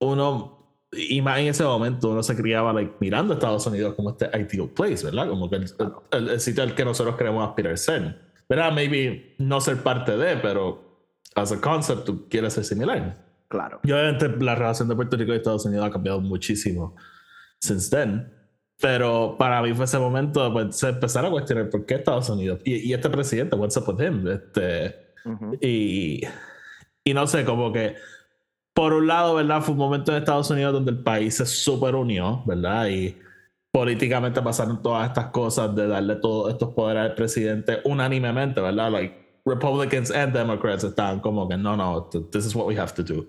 [0.00, 4.10] uno, y más en ese momento, uno se criaba, like, mirando a Estados Unidos como
[4.10, 5.28] este ideal place, ¿verdad?
[5.28, 5.66] Como que el,
[6.10, 8.26] el- el sitio al que nosotros queremos aspirar ser.
[8.48, 8.72] ¿Verdad?
[8.72, 13.25] Maybe no ser parte de, pero as a concept tú quieres ser similar.
[13.48, 13.80] Claro.
[13.84, 16.96] Y obviamente la relación de Puerto Rico y Estados Unidos ha cambiado muchísimo
[17.60, 18.32] since then.
[18.80, 22.60] Pero para mí fue ese momento pues, se empezar a cuestionar por qué Estados Unidos
[22.64, 24.28] y, y este presidente, what's up with him?
[24.28, 25.56] Este, Ujú.
[25.60, 26.22] y,
[27.02, 27.96] y no sé, como que
[28.74, 29.62] por un lado, ¿verdad?
[29.62, 32.88] Fue un momento en Estados Unidos donde el país se super unió, ¿verdad?
[32.88, 33.16] Y
[33.72, 38.90] políticamente pasaron todas estas cosas de darle todos estos poderes al presidente unánimemente, ¿verdad?
[38.90, 42.92] Like Republicans and Democrats estaban como que no, no, th- this is what we have
[42.94, 43.26] to do.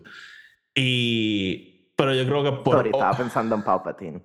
[0.75, 4.21] Y pero yo creo que por Sorry, estaba pensando en Palpatine.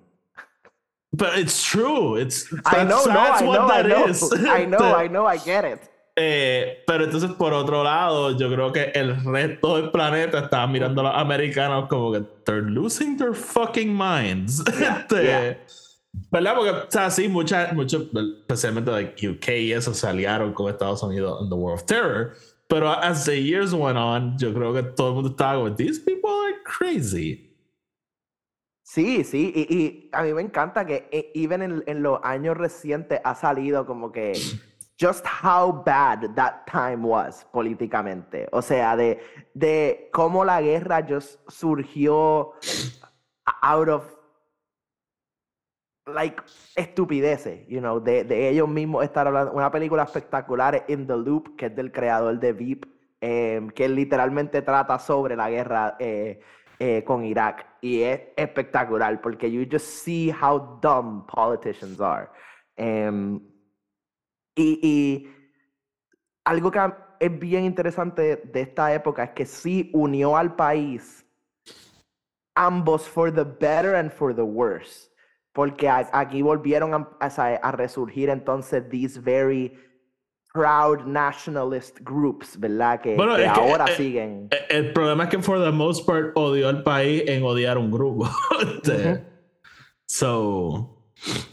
[1.13, 2.15] But it's true.
[2.15, 4.05] It's I know, that's, no, that's I what know, I that know.
[4.07, 4.33] is.
[4.45, 5.89] I know, I know, I get it.
[6.15, 11.01] Eh, pero entonces, por otro lado, yo creo que el resto del planeta estaba mirando
[11.01, 14.63] a los americanos como que they're losing their fucking minds.
[14.67, 15.57] Este, yeah.
[16.31, 16.55] ¿Verdad?
[16.55, 18.07] Porque, o sea, sí, muchas, muchos,
[18.41, 22.33] especialmente like UK y eso, se aliaron con Estados Unidos en the War of Terror.
[22.67, 25.99] Pero as the years went on, yo creo que todo el mundo estaba como, these
[25.99, 27.49] people are crazy.
[28.83, 32.57] Sí, sí, y, y a mí me encanta que e- even en, en los años
[32.57, 34.33] recientes ha salido como que
[34.99, 38.47] just how bad that time was políticamente.
[38.51, 39.19] O sea, de,
[39.53, 42.53] de cómo la guerra just surgió
[43.61, 44.03] out of
[46.05, 46.41] like
[46.75, 49.53] estupideces, you know, de, de ellos mismos estar hablando.
[49.53, 52.85] Una película espectacular, In the Loop, que es del creador de VIP,
[53.21, 56.41] em, que literalmente trata sobre la guerra eh,
[56.79, 57.65] eh, con Irak.
[57.81, 62.29] Y es espectacular porque you just see how dumb politicians are.
[62.75, 63.39] Em,
[64.55, 65.29] y,
[66.45, 66.79] algo que
[67.19, 71.25] es bien interesante de esta época es que sí unió al país
[72.55, 75.12] ambos for the better and for the worse.
[75.53, 79.71] Porque aquí volvieron a, a a resurgir entonces these very
[80.53, 83.01] proud nationalist groups, ¿verdad?
[83.01, 84.47] Que, Bueno, que es que, ahora eh, siguen.
[84.51, 87.91] Eh, El problema es que, for the most part, odió al país en odiar un
[87.91, 88.25] grupo.
[88.61, 89.19] Ujú.
[90.07, 90.99] So.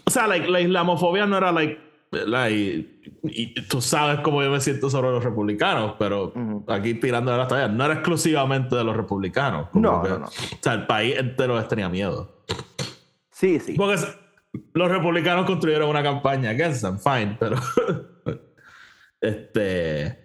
[0.04, 1.78] O sea, like, la islamofobia no era, like.
[2.12, 6.64] like y, tú sabes cómo yo me siento sobre los republicanos, pero Ujú.
[6.68, 9.68] aquí tirando de las tallas, no era exclusivamente de los republicanos.
[9.74, 10.26] No, que- no, no.
[10.26, 12.39] O sea, el país entero les tenía miedo.
[13.40, 13.74] Sí, sí.
[13.74, 13.96] Porque
[14.74, 17.56] los republicanos construyeron una campaña against them, fine, pero.
[19.20, 20.18] este.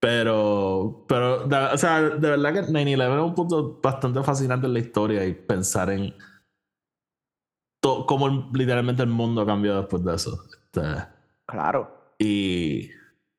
[0.00, 1.04] Pero.
[1.08, 1.46] Pero.
[1.46, 5.24] de- o sea, de verdad que 9-11 es un punto bastante fascinante en la historia
[5.26, 6.14] y pensar en.
[7.82, 10.38] to- cómo literalmente el mundo cambió después de eso.
[10.52, 10.80] Este,
[11.46, 12.14] Claro.
[12.18, 12.90] y.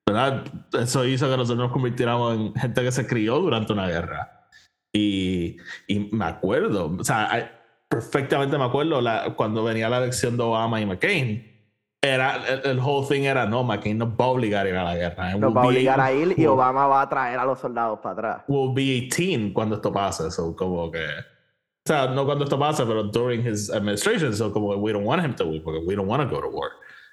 [0.10, 0.46] ¿verdad?
[0.80, 4.48] Eso hizo que nosotros nos convirtiéramos en gente que se crió durante una guerra.
[4.96, 7.57] Y, y me acuerdo, o sea,
[7.88, 11.54] perfectamente me acuerdo la, cuando venía la elección de Obama y McCain.
[12.00, 14.84] Era, el, el, whole thing era, no, McCain nos va a obligar a ir a
[14.84, 15.36] la guerra.
[15.36, 18.13] Nos va a obligar a ir y Obama va a traer a los soldados para
[18.13, 18.43] atrás.
[18.47, 21.04] We'll be 18 cuando esto pase, eso como que...
[21.06, 25.23] O sea, no cuando esto pase, pero during his administration, so como we don't want
[25.23, 26.69] him to win, porque we don't want to go to war.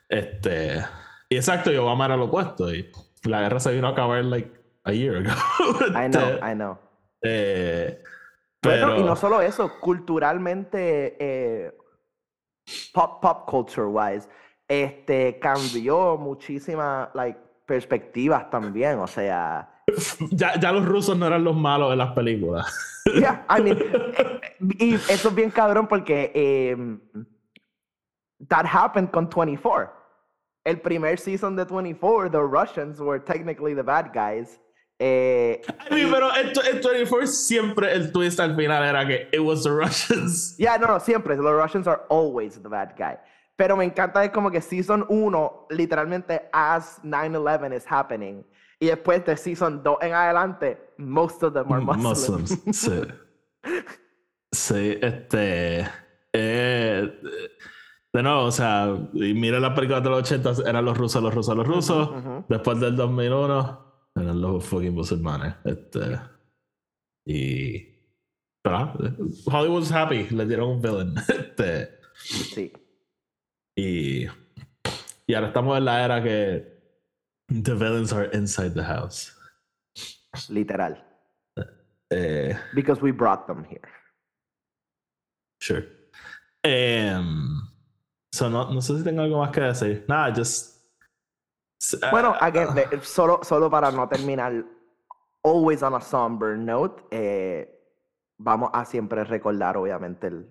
[0.08, 0.84] Este...
[1.30, 2.72] Y exacto, y Obama era lo opuesto.
[2.72, 2.90] Y
[3.24, 4.50] la guerra se vino a acabar like
[4.84, 5.30] a year ago.
[5.94, 6.78] I know, I know.
[7.22, 7.98] Eh,
[8.64, 8.98] pero...
[8.98, 11.77] y no solo eso, culturalmente, eh,
[12.92, 14.29] pop, pop culture wise,
[14.68, 19.70] este, cambió muchísimas like, perspectivas también, o sea...
[20.31, 22.90] Ya, ya los rusos no eran los malos en las películas.
[23.14, 23.79] Yeah, I mean,
[24.79, 26.74] y eso es bien cabrón porque eh,
[28.48, 29.92] that happened con 24.
[30.64, 34.59] El primer season de 24, the Russians were technically the bad guys.
[34.98, 39.40] Eh, I mean, pero en, en 24 siempre el twist al final era que it
[39.40, 40.57] was the Russians.
[40.59, 41.37] Yeah, no, no, siempre.
[41.37, 43.16] The Russians are always the bad guy.
[43.57, 48.44] Pero me encanta es como que Season 1, literalmente, as 9-11 is happening.
[48.80, 52.50] Y después de Season 2 en adelante, most of them are Muslims.
[52.50, 53.02] Muslims, sí.
[54.52, 55.87] Sí, este...
[56.33, 57.20] Eh,
[58.12, 61.33] de nuevo, o sea, y mira la película de los 80, eran los rusos, los
[61.35, 62.09] rusos, los rusos.
[62.09, 62.44] Uh -huh.
[62.48, 65.55] Después del 2001, eran los fucking musulmanes.
[65.64, 66.20] Este...
[67.27, 67.94] Y...
[68.64, 68.94] ¿verdad?
[69.46, 71.14] Hollywood's happy, le dieron un villain.
[71.29, 71.98] Este...
[72.16, 72.72] Sí.
[73.77, 74.27] Y,
[75.27, 76.64] y ahora estamos en la era que
[77.48, 79.33] the villains are inside the house.
[80.48, 80.96] Literal.
[82.11, 83.88] Eh, Because we brought them here.
[85.61, 85.85] sure.
[86.64, 87.68] Um,
[88.33, 90.05] so no, no sé si tengo algo más que decir.
[90.09, 90.73] Nada, just.
[91.92, 94.64] Uh, Bueno, again, de- solo, solo para no terminar,
[95.42, 97.68] always on a somber note, eh,
[98.38, 100.47] vamos a siempre recordar, obviamente, el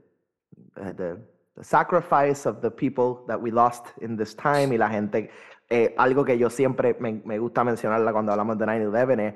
[0.76, 1.18] eh, the,
[1.56, 5.30] the sacrifice of the people that we lost in this time y la gente,
[5.70, 9.36] eh, algo que yo siempre me, me gusta mencionarla cuando hablamos de 9-11 es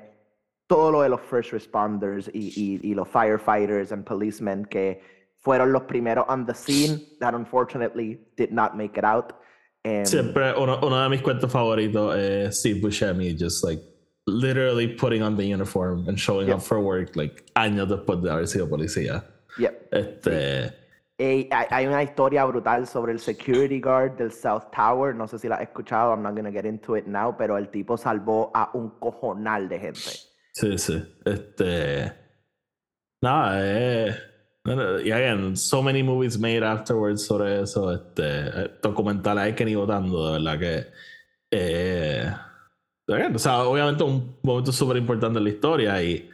[0.68, 5.00] todo lo de los first responders y, y, y los firefighters and policemen que
[5.38, 9.32] fueron los primeros on the scene that unfortunately did not make it out.
[9.84, 13.82] Em, Siempre uno, uno de mis cuentos favoritos es Steve Buscemi, just like
[14.26, 18.46] literally putting on the uniform and showing up for work, like años después de haber
[18.46, 19.24] sido policía.
[19.58, 19.88] yep.
[19.90, 20.74] Este.
[21.20, 25.14] Eh, hay, hay una historia brutal sobre el security guard del South Tower.
[25.14, 26.12] No sé si la has escuchado.
[26.12, 27.34] I'm not gonna get into it now.
[27.36, 30.00] Pero el tipo salvó a un cojonal de gente.
[30.52, 31.02] Sí, sí.
[31.24, 32.12] Este.
[33.20, 34.14] Nada, eh.
[34.64, 37.90] No, no, Y again, so many movies made afterwards sobre eso.
[37.90, 38.22] Este.
[38.22, 40.86] eh, Documentales hay que ni votando, de verdad que.
[41.50, 42.34] Eh.
[43.08, 46.28] again, o sea, obviamente un momento súper importante en la historia y.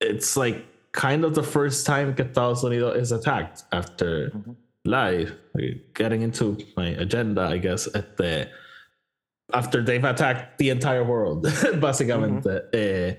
[0.00, 4.32] It's like kind of the first time que Estados Unidos is attacked after
[4.84, 5.28] like,
[5.94, 7.86] Getting into my agenda, I guess.
[7.94, 8.48] Este.
[9.52, 11.44] After they've attacked the entire world,
[11.80, 12.62] básicamente.
[12.74, 13.16] Eh,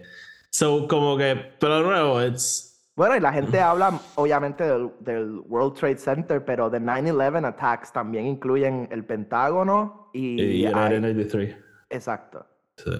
[0.51, 2.72] so, como que, pero de nuevo, it's.
[2.95, 7.91] Bueno, y la gente habla obviamente del, del World Trade Center, pero de 9-11 attacks
[7.91, 10.39] también incluyen el Pentágono y...
[10.41, 11.57] Y hay- United 93.
[11.89, 12.45] exacto.
[12.77, 12.91] Sí.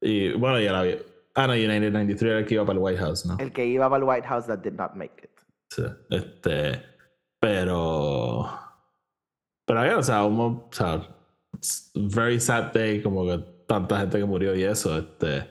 [0.00, 0.96] Y bueno, ya la vi.
[1.34, 3.36] Ah, no, United 93 era el que iba para el White House, ¿no?
[3.38, 5.30] El que iba para el White House that did not make it.
[5.70, 5.82] Sí.
[6.10, 6.82] Este.
[7.40, 8.48] Pero.
[9.66, 11.02] Pero, again, o sea, uno, o sea,
[11.94, 14.96] very sad day, como que tanta gente que murió y eso.
[14.98, 15.50] Este.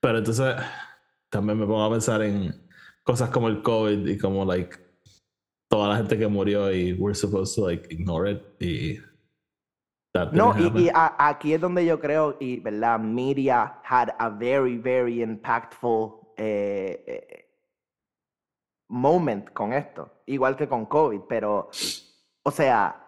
[0.00, 0.54] Pero entonces,
[1.30, 2.65] también me pongo a pensar en
[3.06, 4.76] cosas como el COVID y como, like,
[5.70, 8.42] toda la gente que murió y we're supposed to, like, ignore it.
[8.60, 8.98] Y.
[10.32, 15.22] No, y, a- aquí es donde yo creo, y verdad, media had a very, very
[15.22, 17.44] impactful eh, eh,
[18.88, 21.68] moment con esto, igual que con COVID, pero,
[22.44, 23.05] o sea,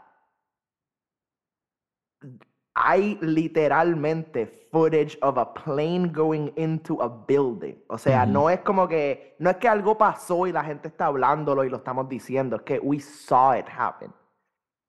[2.85, 7.75] hay literalmente footage of a plane going into a building.
[7.89, 8.33] O sea, Ujú.
[8.33, 11.71] no es como que, no es que algo pasó y la gente está hablándolo y
[11.71, 14.09] lo estamos diciendo, es que we saw it happen.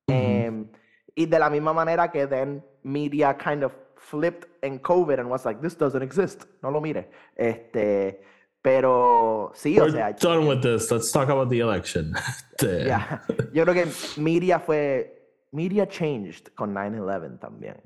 [0.07, 0.17] Ujú.
[0.17, 0.67] Em,
[1.15, 5.45] y de la misma manera que then media kind of flipped en COVID and was
[5.45, 6.45] like, this doesn't exist.
[6.61, 7.09] No lo mire.
[7.35, 8.21] Este,
[8.61, 10.91] pero sí, o We're sea, done with this.
[10.91, 12.13] Let's talk about the election.
[12.61, 13.21] Ya,
[13.53, 13.87] yo creo que
[14.17, 15.18] media fue,
[15.51, 17.81] media changed con 9-11 también.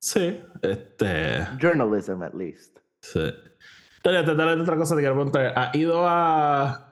[0.00, 1.46] Sí, este.
[1.60, 2.78] Journalism at least.
[3.00, 3.32] Sí.
[4.02, 5.52] Dale, dale otra cosa que quiero preguntar.
[5.56, 6.88] ¿Ha ido a.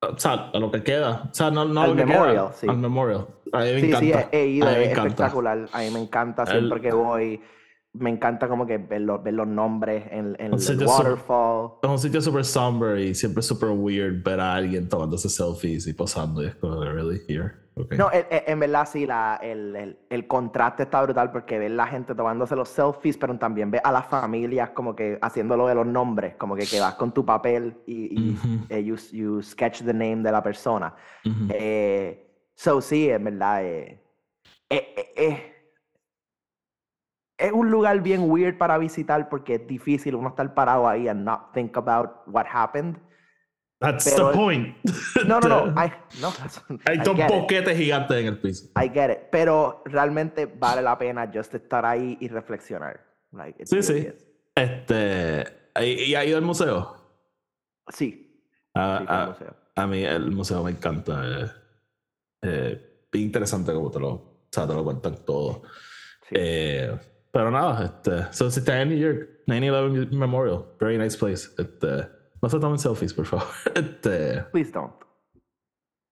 [0.00, 1.28] O sea, a lo que queda?
[1.30, 2.66] O sea, no, no Al lo que memorial, queda, sí.
[2.68, 3.26] Al memorial.
[3.52, 4.28] A mí me Sí, sí, encanta.
[4.32, 5.68] he, he ido, a mí me es espectacular.
[5.72, 7.42] A mí me encanta El- siempre que voy.
[7.94, 11.70] Me encanta como que ver los, ver los nombres en, en el sitio súper- waterfall.
[11.82, 15.94] Es un sitio super somber y siempre super weird ver a alguien tomándose selfies y
[15.94, 16.42] posando.
[16.42, 17.20] Y es como, really?
[17.28, 17.52] Here?
[17.74, 17.96] Okay.
[17.96, 21.70] No, en, en- en verdad sí, la, el, el, el contraste está brutal porque ves
[21.70, 25.76] la gente tomándose los selfies, pero también ves a las familias como que haciéndolo de
[25.76, 28.48] los nombres, como que, que vas con tu papel y, y, Ujú.
[28.68, 30.94] eh, you, you sketch the name de la persona.
[31.24, 31.46] Ujú.
[31.50, 34.02] Eh, so sí, en verdad, eh,
[34.70, 35.54] eh, eh, eh,
[37.38, 41.24] es un lugar bien weird para visitar porque es difícil uno estar parado ahí and
[41.24, 42.98] not think about what happened.
[43.80, 44.76] That's pero- the point.
[45.26, 46.32] No, no, no, I, no,
[46.86, 48.66] Hay dos boquetes gigantes en el piso.
[48.76, 53.00] I get it, pero realmente vale la pena just estar ahí y reflexionar.
[53.30, 53.92] Like, Sí, sí.
[53.98, 54.14] is.
[54.56, 55.44] Este,
[55.80, 56.96] ¿y ha ido al museo?
[57.88, 58.42] Sí,
[58.74, 59.56] A, sí, al a- museo.
[59.76, 61.22] a mí el museo me encanta.
[61.24, 61.46] eh,
[62.42, 65.62] eh, interesante como te lo, o sea, te lo cuentan todo.
[66.28, 66.34] Sí.
[66.36, 66.98] Eh,
[67.32, 71.48] pero nada, este, so, si está en New York, 9-11 Memorial, very nice place.
[71.58, 72.08] Este,
[72.40, 73.46] no se tomen selfies, por favor.
[73.74, 74.94] Este, Please don't.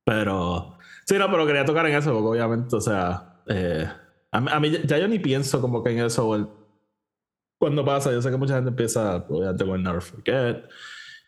[0.05, 3.89] pero, sí, no, pero quería tocar en eso, porque obviamente, o sea, eh,
[4.33, 6.49] a, mí- a mí ya, yo ni pienso como que en eso el-
[7.59, 8.13] cuando pasa.
[8.13, 10.65] Yo sé que mucha gente empieza, obviamente, con Never Forget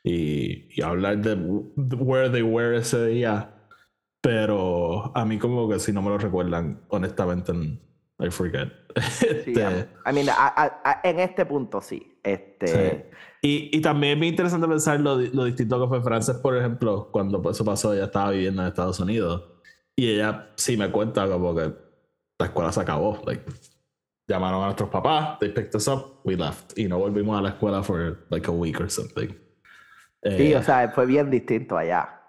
[0.05, 3.55] y, y hablar de where they were ese día,
[4.21, 7.53] pero a mí, como que si no me lo recuerdan, honestamente,
[8.21, 8.69] I forget.
[9.11, 9.53] Sí, Este,
[10.07, 12.19] I mean, a- a- a- en este punto sí.
[12.23, 13.19] Este, Sí.
[13.43, 17.09] Y, y también es muy interesante pensar lo, lo distinto que fue Frances, por ejemplo,
[17.13, 19.45] cuando eso pasó, ella estaba viviendo en Estados Unidos.
[19.95, 21.73] Y ella sí me cuenta como que
[22.41, 23.23] la escuela se acabó.
[23.25, 23.45] Like,
[24.27, 26.77] llamaron a nuestros papás, they picked us up, we left.
[26.77, 29.29] Y no volvimos a la escuela for like a week or something.
[29.29, 32.21] Sí, Eh, o sea, fue bien distinto allá.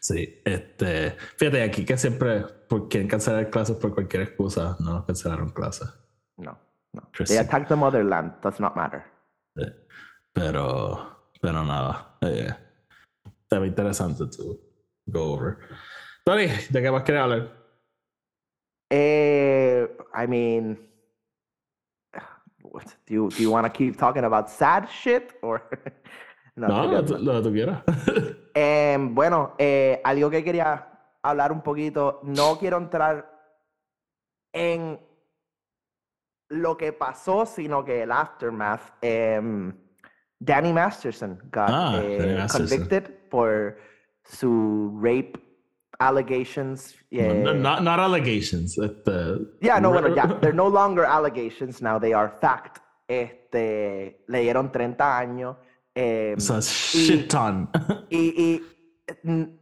[0.00, 5.04] sí, este, fíjate aquí que siempre por quieren cancelar clases por cualquier excusa, no nos
[5.04, 5.88] cancelaron clases.
[6.38, 6.58] No,
[6.94, 7.02] no.
[7.08, 7.36] Interesting.
[7.36, 8.32] They attacked the motherland.
[8.42, 9.04] Does not matter.
[9.58, 9.70] Eh,
[10.32, 12.16] Pero, pero nada.
[12.22, 12.48] Eh,
[13.66, 14.58] interesante to
[15.06, 15.58] go over.
[16.24, 17.50] Tony, ¿de qué más quería hablar?
[18.90, 20.78] Eh, I mean,
[22.62, 25.60] what, do you do you want to keep talking about sad shit or
[26.56, 26.68] no?
[26.68, 27.82] No, lo, que tú- quieras.
[28.54, 30.91] Em, bueno, eh, algo que quería
[31.22, 33.30] hablar un poquito, no quiero entrar
[34.52, 34.98] en
[36.48, 38.82] lo que pasó, sino que el aftermath.
[39.00, 39.72] Em,
[40.38, 42.66] Danny Masterson got Ah, eh, Danny Masterson.
[42.78, 43.78] convicted por
[44.24, 45.32] su rape
[45.98, 46.96] allegations.
[47.10, 48.76] No, no, eh, not, not allegations.
[48.76, 52.78] Este, Yeah, no, bueno, ya, they're no longer allegations now, they are fact.
[53.08, 55.56] Este, le dieron 30 años.
[55.94, 57.70] em, O sea, shit ton.
[58.10, 58.62] y, y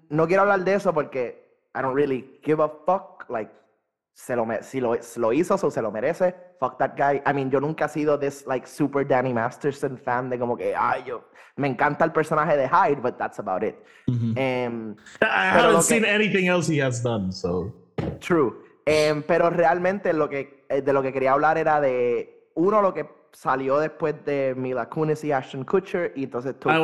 [0.08, 1.39] no quiero hablar de eso porque
[1.74, 3.26] I don't really give a fuck.
[3.28, 3.50] Like,
[4.14, 6.34] se lo, si lo, lo hizo, so se lo merece.
[6.58, 7.22] Fuck that guy.
[7.24, 10.74] I mean, yo nunca he sido this, like, super Danny Masterson fan de como que,
[10.76, 11.24] ay, yo,
[11.56, 13.76] me encanta el personaje de Hyde, but that's about it.
[14.08, 14.34] Mhm.
[14.36, 17.72] Em, I haven't que- seen anything else he has done, so.
[18.18, 18.52] True.
[18.84, 22.92] Em, pero realmente lo que, eh, de lo que quería hablar era de, uno, lo
[22.92, 26.68] que salió después de Mila Kunis y Ashton Kutcher, y entonces tú...
[26.68, 26.78] I I,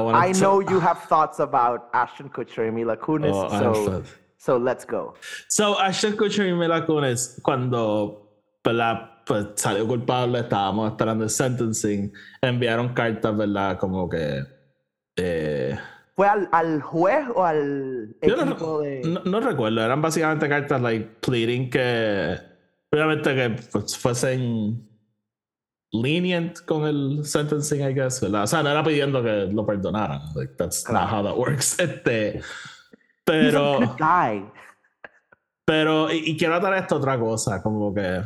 [0.00, 4.02] wanna know you have thoughts about Ashton Kutcher y Mila Kunis, Oh, so,
[4.38, 5.14] so let's go.
[5.48, 8.30] So, Ashton Kutcher y Mila Kunis, cuando
[8.64, 9.10] ¿verdad?
[9.24, 13.78] Pues, salió culpable, estábamos esperando el sentencing, enviaron cartas, ¿verdad?
[13.78, 14.42] Como que...
[15.16, 15.78] Eh,
[16.16, 19.02] ¿Fue al, al juez o al no, equipo de...?
[19.04, 22.36] no- no recuerdo, eran básicamente cartas, like, pleading que...
[22.92, 24.88] Obviamente que pues, fuesen
[25.92, 28.44] lenient con el sentencing, I guess, ¿verdad?
[28.44, 30.22] O sea, no era pidiendo que lo perdonaran.
[30.34, 31.78] Like, that's not how that works.
[31.78, 32.38] Este...
[32.38, 33.96] He's a Pero...
[33.98, 34.50] guy.
[35.64, 38.22] Pero, y, y quiero atar esto a otra cosa, como que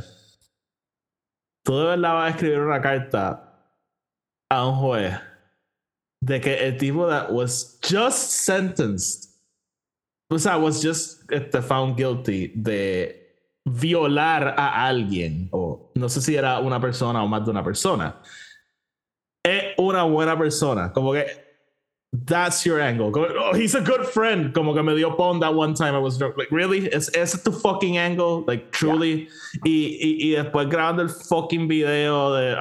[1.64, 3.52] tú de verdad vas a escribir una carta
[4.48, 5.20] a un juez
[6.22, 9.28] de que el tipo that was just sentenced,
[10.30, 13.25] o sea, was just este, found guilty de
[13.66, 18.22] violar a alguien, o no sé si era una persona o más de una persona,
[19.42, 21.45] es una buena persona, como que
[22.12, 23.10] That's your angle.
[23.10, 24.54] Como, oh, he's a good friend.
[24.54, 26.36] Como que me dio pon that one time I was drunk.
[26.38, 26.88] Like, really?
[26.88, 28.42] ¿Es ese tu fucking angle?
[28.46, 29.28] Like, truly?
[29.64, 32.56] Y, y, y después grabando el fucking video de...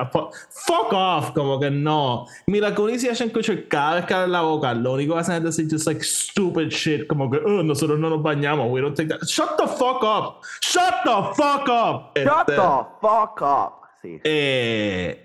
[0.49, 1.33] fuck off.
[1.33, 2.27] Como que no.
[2.47, 5.35] Mira, Kunis y Ashton Kutcher cada vez que abren la boca, lo único que hacen
[5.35, 7.07] es decir just like stupid shit.
[7.07, 8.69] Como que, oh, nosotros no nos bañamos.
[8.71, 9.25] We don't take that.
[9.25, 10.43] Shut the fuck up.
[10.61, 12.17] Shut the fuck up.
[12.17, 13.81] Shut Este, the fuck up.
[14.01, 14.19] Sí.
[14.23, 15.24] eh,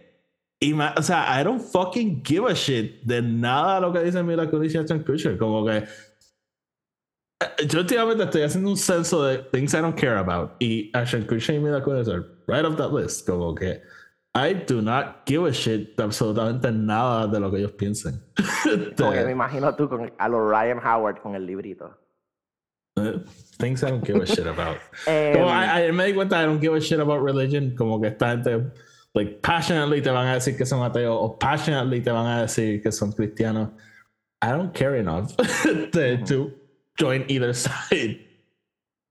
[0.61, 4.23] y o sea, I don't fucking give a shit de nada de lo que dice
[4.23, 5.39] Mila Kunis y Ashton Kutcher.
[5.39, 10.53] Como que eh, yo últimamente estoy haciendo un censo de things I don't care about
[10.61, 13.27] y Ashton Kutcher y Mila Kunis are right off that list.
[13.27, 13.81] Como que
[14.35, 18.23] I do not give a shit absolutamente nada de lo que ellos piensen.
[18.97, 21.99] Como que me imagino tú con, a los Ryan Howard con el librito.
[22.97, 23.19] Uh,
[23.59, 24.79] things I don't give a shit about.
[25.07, 27.75] Em, Como I me di cuenta I don't give a shit about religion.
[27.75, 28.71] Como que esta gente,
[29.15, 32.83] like, passionately te van a decir que son ateos o passionately te van a decir
[32.83, 33.71] que son cristianos.
[34.43, 35.35] I don't care enough
[35.93, 36.51] to, to
[36.99, 38.27] join either side.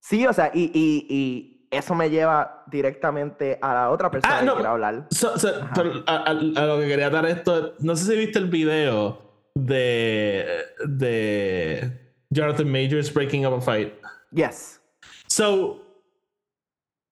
[0.02, 4.40] Sí, o sea, y, y, y eso me lleva directamente a la otra persona Ah,
[4.40, 4.54] que no.
[4.54, 5.06] quiero hablar.
[5.10, 8.38] So- so, pero a, a- a lo que quería dar esto, no sé si viste
[8.40, 9.20] el video
[9.54, 10.46] de,
[10.86, 11.92] de
[12.30, 13.92] Jonathan Majors breaking up a fight.
[14.32, 14.80] Yes.
[15.28, 15.80] So,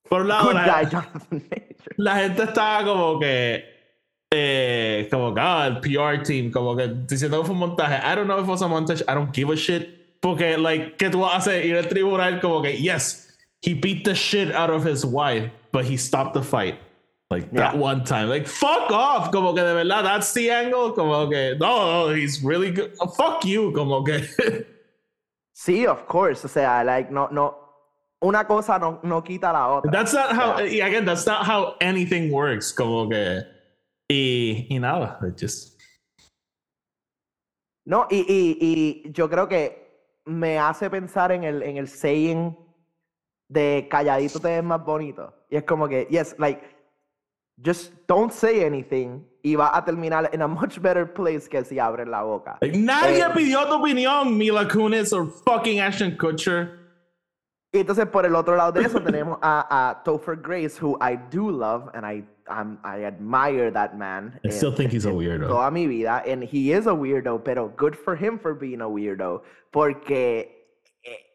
[0.08, 1.04] por un lado, la, Major.
[1.96, 3.64] la gente estaba como que,
[4.32, 7.96] eh, como que, ah, el PR team, como que diciendo que fue un montaje.
[8.04, 9.96] I don't know if it was a montage, I don't give a shit.
[10.20, 11.64] Porque, like, ¿qué tú hacer?
[11.64, 15.84] Ir al tribunal como que, yes, he beat the shit out of his wife, but
[15.84, 16.76] he stopped the fight.
[17.30, 17.80] Like, that Yeah.
[17.80, 18.28] one time.
[18.28, 19.30] Like, fuck off.
[19.30, 20.92] Como que de verdad, that's the angle.
[20.92, 22.92] Como que, no, no, he's really good.
[23.00, 23.70] Oh, fuck you.
[23.72, 24.24] Como que.
[25.54, 26.44] Sí, of course.
[26.44, 27.67] O sea, like, no, no.
[28.20, 29.90] Una cosa no, no quita la otra.
[29.92, 30.86] That's not how, Yeah.
[30.86, 32.72] again, that's not how anything works.
[32.72, 33.44] Como que,
[34.10, 35.78] y, y nada, just,
[37.86, 38.58] No, y, y,
[39.06, 39.86] y yo creo que
[40.26, 42.54] me hace pensar en el, en el saying
[43.48, 45.32] de calladito te ves más bonito.
[45.48, 46.60] Y es como que, yes, like,
[47.64, 51.78] just don't say anything y va a terminar en a much better place que si
[51.78, 52.58] abres la boca.
[52.60, 56.76] like, nadie Eh, pidió tu opinión, Mila Kunis or fucking Ashton Kutcher.
[57.70, 61.16] Y entonces por el otro lado de eso tenemos a, a Topher Grace, who I
[61.30, 64.40] do love and I, I'm- I admire that man.
[64.42, 65.48] I still think he's a en weirdo.
[65.48, 68.88] Toda mi vida, and he is a weirdo, pero good for him for being a
[68.88, 70.66] weirdo, porque
[71.04, 71.26] eh,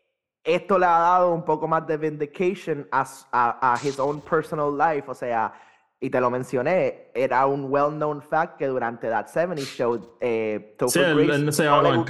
[0.43, 4.75] esto le ha dado un poco más de vindication a, a, a his own personal
[4.75, 5.53] life, o sea,
[5.99, 10.75] y te lo mencioné, era un well-known fact que durante That 70 Show, eh, Sí,
[10.79, 12.05] Topher él, Grace él no se no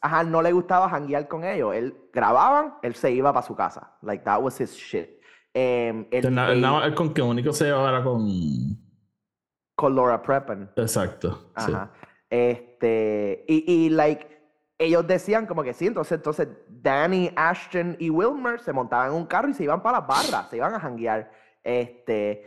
[0.00, 1.74] ajá, no le gustaba janguear con ellos.
[1.74, 3.96] Él grababan, él se iba para su casa.
[4.02, 5.20] Like, that was his shit.
[5.52, 8.26] Em, él- con que único se llevaba era con.
[9.74, 10.70] con Laura Prepon.
[10.76, 11.50] Exacto.
[11.56, 11.72] sí.
[11.72, 11.90] Ajá.
[12.28, 14.26] Este, y, y, like,
[14.78, 19.26] ellos decían como que sí, entonces, entonces Danny, Ashton y Wilmer se montaban en un
[19.26, 21.30] carro y se iban para las barras, se iban a janguear.
[21.62, 22.46] Este,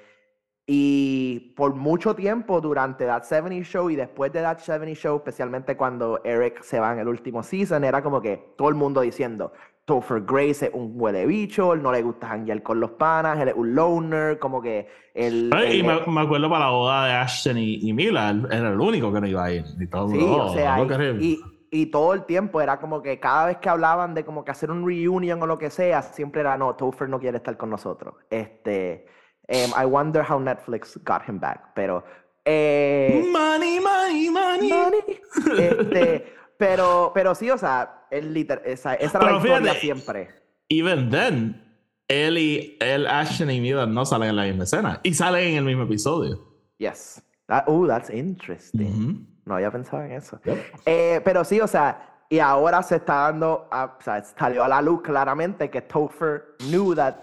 [0.65, 5.75] y por mucho tiempo durante That 70 Show y después de That 70 Show, especialmente
[5.75, 9.51] cuando Eric se va en el último season, era como que todo el mundo diciendo,
[9.85, 13.49] Topher Grace es un huele bicho, él no le gusta janguear con los panas, él
[13.49, 15.49] es un loner, como que él...
[15.69, 18.69] Y él- me, me acuerdo para la boda de Ashton y, y Mila, él era
[18.69, 19.65] el único que no iba a ir.
[19.77, 21.17] Y todo Sí, mundo, o "Oh, sea, him".
[21.19, 21.25] y,
[21.71, 24.51] y, y todo el tiempo era como que cada vez que hablaban de como que
[24.51, 27.69] hacer un reunion o lo que sea, siempre era, no, Topher no quiere estar con
[27.69, 28.15] nosotros.
[28.29, 29.05] Este,
[29.47, 32.03] em, I wonder how Netflix got him back, pero...
[32.45, 34.69] eh, Money, money, money.
[34.69, 35.19] money.
[35.59, 39.79] Este, pero, pero sí, o sea, el liter- esa, esa era Pero la historia fíjate,
[39.79, 40.29] siempre.
[40.69, 41.61] Even then,
[42.07, 44.99] él y él, Ashton y Mila no salen en la misma escena.
[45.03, 46.39] Y salen en el mismo episodio.
[46.77, 47.21] Yes.
[47.47, 48.87] That, oh, that's interesting.
[48.87, 49.19] Ujú.
[49.45, 50.39] No había pensado en eso.
[50.45, 50.57] Yep.
[50.85, 54.67] Eh, pero sí, o sea, y ahora se está dando, a- o sea, salió a
[54.67, 57.15] la luz claramente que Topher knew that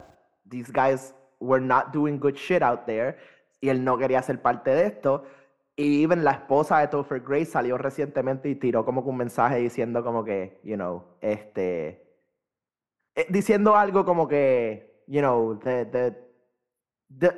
[0.48, 3.16] these guys were not doing good shit out there
[3.60, 5.24] y él no quería ser parte de esto.
[5.76, 9.56] Y even la esposa de Topher Grace salió recientemente y tiró como que un mensaje
[9.56, 12.06] diciendo como que, you know, este,
[13.14, 16.14] eh, diciendo algo como que, you know, the, the,
[17.18, 17.30] the,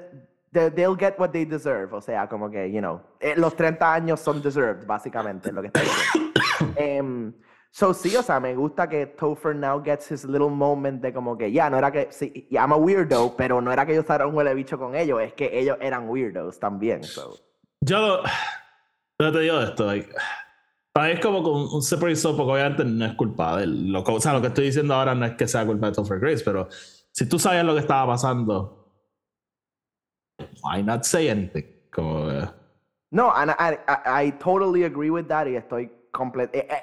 [0.52, 1.94] the- they'll get what they deserve.
[1.94, 5.68] O sea, como que, you know, eh, los 30 años son deserved, básicamente, lo que
[5.68, 6.32] está diciendo.
[6.76, 7.32] Em,
[7.72, 11.36] so, sí, o sea, me gusta que Topher now gets his little moment de como
[11.36, 14.02] que, ya, no era que, sí, yeah, I'm a weirdo, pero no era que yo
[14.02, 17.36] estara un huele bicho con ellos, es que ellos eran weirdos también, so.
[17.80, 18.22] Yo lo,
[19.18, 20.14] yo te digo esto, like,
[20.92, 23.90] para mí es como con un separate soap, porque obviamente no es culpa de él.
[23.90, 26.20] Lo, o sea, lo que estoy diciendo ahora no es que sea culpa de Topher
[26.20, 26.68] Grace, pero
[27.10, 28.94] si tú sabías lo que estaba pasando,
[30.62, 31.64] why not say anything?
[31.90, 32.48] Como, eh,
[33.10, 35.90] No, and I, I, I totally agree with that y estoy.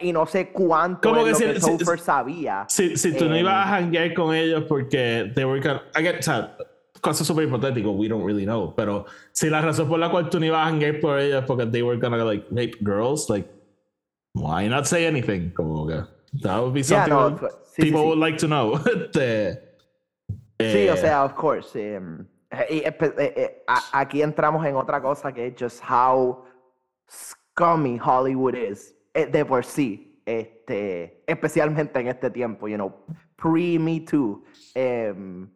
[0.02, 2.66] Y no sé cuánto Como que lo si- que si- sabía.
[2.68, 6.20] si, si tú no ibas a hanguear con ellos porque they were gonna, I get,
[6.20, 6.58] o sea,
[7.02, 10.40] cosas súper hipotéticas, we don't really know, pero si la razón por la cual tú
[10.40, 13.48] no ibas a hanguear por ellos porque they were gonna like rape girls, like,
[14.34, 15.52] why not say anything?
[15.54, 16.02] Como que,
[16.42, 18.08] that would be Yeah, something no, that sí, sí, people sí.
[18.08, 18.80] would like to know.
[18.86, 19.70] Este,
[20.60, 21.74] Sí, eh, o sea, of course.
[21.76, 22.26] em,
[22.70, 23.64] y eh, eh,
[23.94, 26.44] aquí entramos en otra cosa que es just how
[27.10, 33.05] scummy Hollywood is eh, de por sí, este, especialmente en este tiempo, you know,
[33.36, 34.43] pre-Me Too.
[34.76, 35.49] em,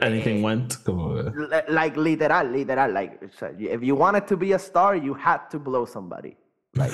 [0.00, 0.82] Anything went.
[0.84, 2.90] Como Li- Like, literal, literal.
[2.92, 3.18] Like,
[3.58, 6.36] if you wanted to be a star, you had to blow somebody.
[6.74, 6.92] Like,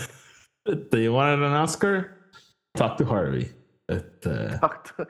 [0.90, 2.16] Do you want an Oscar?
[2.74, 3.48] Talk to Harvey.
[3.88, 5.06] Este, talk to,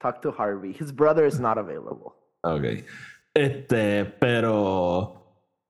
[0.00, 0.72] talk to Harvey.
[0.72, 2.14] His brother is not available.
[2.44, 2.84] ok.
[3.34, 5.14] Este, pero.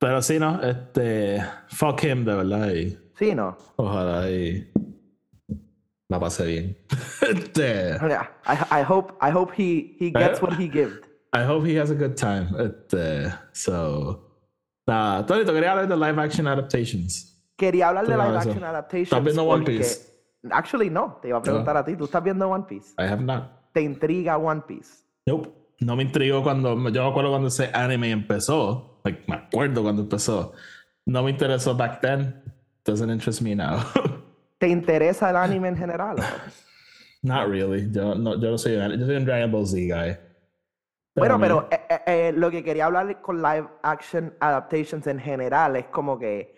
[0.01, 0.61] Pero sí, no.
[0.63, 1.43] Este.
[1.71, 2.69] Fuck him, de verdad.
[2.73, 3.57] Y Sí, no.
[3.77, 4.71] ojalá y.
[6.09, 6.79] La pase bien.
[7.21, 7.97] Este.
[8.47, 11.01] I, I hope I hope he he gets what he gave.
[11.33, 12.49] I hope he has a good time.
[12.59, 14.25] Este, so.
[14.87, 17.39] Nada, quería hablar de live action adaptations.
[17.57, 18.39] Quería hablar de live eso.
[18.39, 19.13] action adaptations.
[19.13, 20.09] ¿Estás viendo One Piece?
[20.51, 21.19] Actually, no.
[21.21, 21.97] Te iba a preguntar a ti.
[21.97, 22.95] ¿Tú estás viendo One Piece?
[22.99, 23.73] I have not.
[23.73, 25.05] ¿Te intriga One Piece?
[25.27, 25.51] Nope.
[25.81, 26.75] No me intrigó cuando.
[26.89, 29.01] Yo me acuerdo cuando ese anime empezó.
[29.05, 30.53] Like, me acuerdo cuando empezó.
[31.05, 32.43] No me interesó back then.
[32.89, 33.81] Doesn't interest me now.
[34.59, 36.17] ¿Te interesa el anime en general?
[37.23, 37.91] Not really.
[37.93, 40.17] Yo no, yo no soy yo soy un Dragon Ball Z guy.
[41.15, 45.77] Bueno, pero eh, eh, eh, lo que quería hablar con live action adaptations en general
[45.77, 46.57] es como que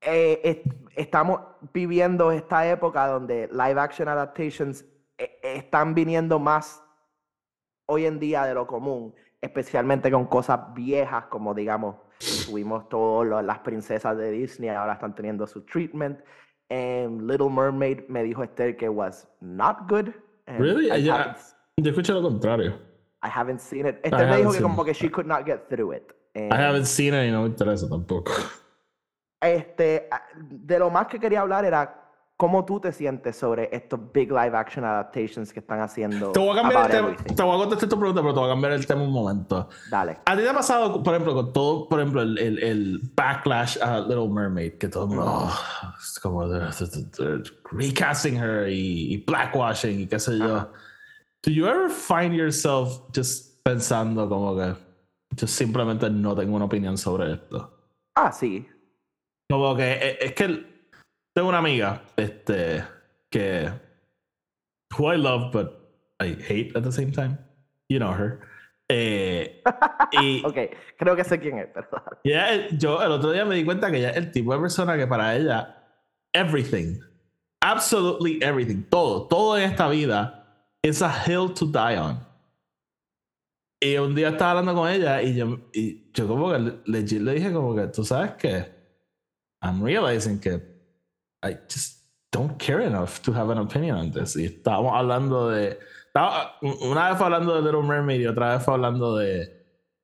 [0.00, 1.40] eh, est- estamos
[1.72, 4.84] viviendo esta época donde live action adaptations
[5.18, 6.82] eh, están viniendo más
[7.86, 11.96] hoy en día de lo común, especialmente con cosas viejas como digamos,
[12.46, 16.20] tuvimos todas las princesas de Disney, ahora están teniendo su treatment.
[16.68, 20.08] Em, Little Mermaid me dijo Esther que was not good.
[20.46, 20.90] and Really?
[20.90, 21.36] I haven't
[21.76, 22.78] Yo escuché lo contrario.
[23.22, 23.96] I haven't seen it.
[24.02, 24.86] Esther me dijo que como it.
[24.88, 26.12] que she could not get through it.
[26.34, 28.32] Eh, I haven't seen it y no me interesa tampoco.
[29.40, 32.03] Este, ah, de lo más que quería hablar era
[32.36, 36.32] cómo tú te sientes sobre estos big live action adaptations que están haciendo.
[36.32, 37.16] Te voy a cambiar el tema.
[37.36, 39.68] Te voy a contestar tu pregunta, pero te voy a cambiar el tema un momento.
[39.90, 40.18] Dale.
[40.26, 43.78] ¿A ti te ha pasado, por ejemplo, con todo, por ejemplo, el, el, el backlash
[43.80, 44.74] a Little Mermaid?
[44.78, 45.60] Que todo el mundo, oh,
[46.00, 46.70] es como they're-
[47.12, 50.56] they're- recasting her y, y blackwashing y qué sé yo.
[50.56, 50.68] Ajá.
[51.44, 54.74] Do you ever find yourself just pensando como que
[55.36, 57.70] yo simplemente no tengo una opinión sobre esto?
[58.16, 58.66] Ah, sí.
[59.50, 60.73] Como que eh, es que
[61.34, 62.84] tengo una amiga este
[63.30, 63.68] que
[64.96, 65.84] who I love but
[66.20, 67.38] I hate at the same time.
[67.88, 68.40] You know her.
[68.88, 69.62] Eh,
[70.12, 70.56] y Ok,
[70.98, 71.88] creo que sé quién es, pero
[72.78, 75.06] yo el otro día me di cuenta que ella es el tipo de persona que
[75.06, 75.82] para ella
[76.32, 77.00] everything,
[77.60, 80.44] absolutely everything, todo, todo en esta vida
[80.82, 82.18] es a hill to die on.
[83.80, 87.34] Y un día estaba hablando con ella y yo, y yo como que legit le
[87.34, 88.66] dije como que tú sabes que
[89.60, 90.73] I'm realizing que
[91.44, 94.34] I just don't care enough to have an opinion on this.
[94.36, 98.64] Y estábamos hablando de estaba- una vez fue hablando de Little Mermaid y otra vez
[98.64, 99.52] fue hablando de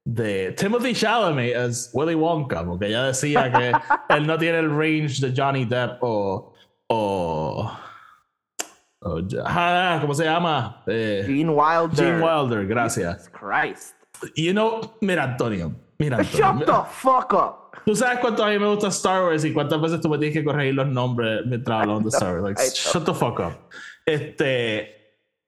[0.05, 3.73] de Timothy Chalamet as Willy Wonka, porque ella decía que
[4.15, 6.53] él no tiene el range de Johnny Depp o.
[6.89, 7.73] o,
[9.03, 10.83] o ah, ¿Cómo se llama?
[10.87, 11.97] Eh, Gene Wilder.
[11.97, 13.29] Gene Wilder, gracias.
[13.29, 13.95] Jesus Christ.
[14.37, 15.75] You know, mira, Antonio.
[16.01, 17.79] Mira, Shut the fuck up.
[17.85, 20.37] Tú sabes cuánto a mí me gusta Star Wars y cuántas veces tú me tienes
[20.37, 22.59] que corregir los nombres mientras hablamos de Star Wars.
[22.59, 23.53] Like, shut the fuck up.
[24.07, 24.97] Este.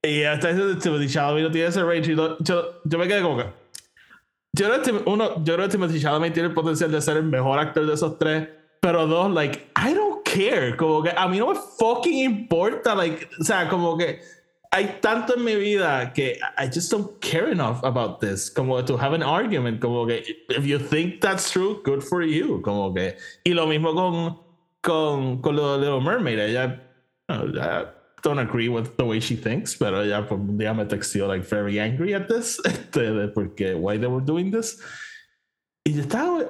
[0.03, 2.13] Y hasta ese Timothy Chalamet no tiene ese range.
[2.13, 3.47] y no- yo, yo me quedé como que.
[4.55, 7.59] Yo creo, uno, yo creo que Timothy Chalamet tiene el potencial de ser el mejor
[7.59, 8.49] actor de esos tres.
[8.81, 10.77] Pero dos, like, I don't care.
[10.77, 12.95] Como que a mí no me fucking importa.
[12.95, 14.21] Like, o sea, como que
[14.73, 18.49] hay tanto en mi vida que I just don't care enough about this.
[18.49, 19.81] Como to have an argument.
[19.81, 22.62] Como que if you think that's true, good for you.
[22.62, 23.16] Como que.
[23.45, 24.39] Y lo mismo con,
[24.81, 26.39] con, con lo de Little Mermaid.
[26.39, 26.81] Ella.
[27.29, 27.85] I
[28.23, 31.45] don't agree with the way she thinks, pero ella por un día me textió like
[31.45, 32.59] very angry at this.
[32.64, 34.81] Este, porque why they were doing this.
[35.85, 36.49] Y yo estaba.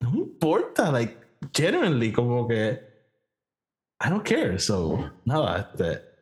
[0.00, 0.90] No me importa.
[0.90, 1.16] Like,
[1.52, 2.80] genuinely, como que.
[4.00, 4.58] I don't care.
[4.58, 6.13] So, nada, este.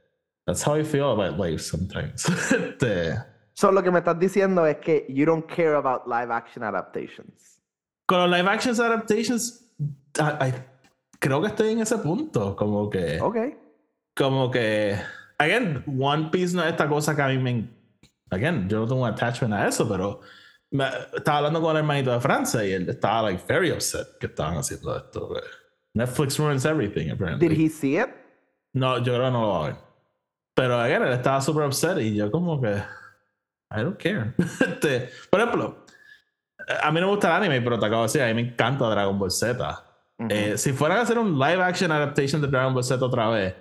[0.47, 2.24] That's how I feel about life sometimes.
[2.53, 3.14] Este,
[3.55, 7.61] So, lo que me estás diciendo es que you don't care about live action adaptations.
[8.07, 9.72] con los live action adaptations,
[10.18, 10.55] I- I-
[11.20, 12.57] creo que estoy en ese punto.
[12.57, 13.20] Como que.
[13.20, 13.36] Ok.
[14.16, 14.97] Como que.
[15.38, 17.68] Again, One Piece no es esta cosa que a mí me.
[18.30, 20.20] Again, yo no tengo un attachment a eso, pero.
[20.72, 24.26] me- estaba hablando con el hermanito de Francia y él estaba like very upset que
[24.26, 25.28] estaban haciendo esto.
[25.28, 25.43] güey.
[25.95, 27.47] Netflix ruins everything, apparently.
[27.49, 28.09] Did he see it?
[28.72, 29.76] No, yo creo que no lo va a ver.
[30.55, 32.74] Pero again, él estaba super upset y yo como que
[33.70, 34.34] I don't care.
[34.61, 35.84] Este, por ejemplo,
[36.82, 38.42] a mí no me gusta el anime, pero te acabo de decir, a mí me
[38.50, 39.84] encanta Dragon Ball Z.
[40.18, 40.28] Ujú.
[40.30, 43.55] Eh, si fueran a hacer un live action adaptation de Dragon Ball Z otra vez,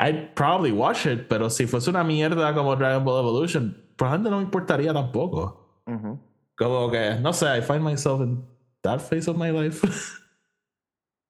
[0.00, 4.36] I'd probably watch it, pero si fuese una mierda como Dragon Ball Evolution, probablemente no
[4.38, 5.82] me importaría tampoco.
[5.86, 6.18] Ujú.
[6.56, 8.44] Como que, no sé, I find myself in
[8.82, 9.86] that phase of my life.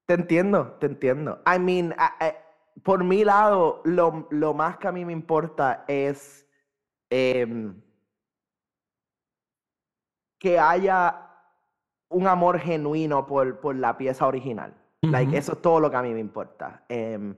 [0.06, 1.40] Te entiendo, te entiendo.
[1.46, 2.34] I mean, a- a-
[2.82, 6.46] por mi lado, lo, lo más que a mí me importa es
[7.10, 7.80] em,
[10.38, 11.30] que haya
[12.08, 14.74] un amor genuino por, por la pieza original.
[15.02, 15.36] Like, Ujú.
[15.38, 16.84] eso es todo lo que a mí me importa.
[16.88, 17.36] Em,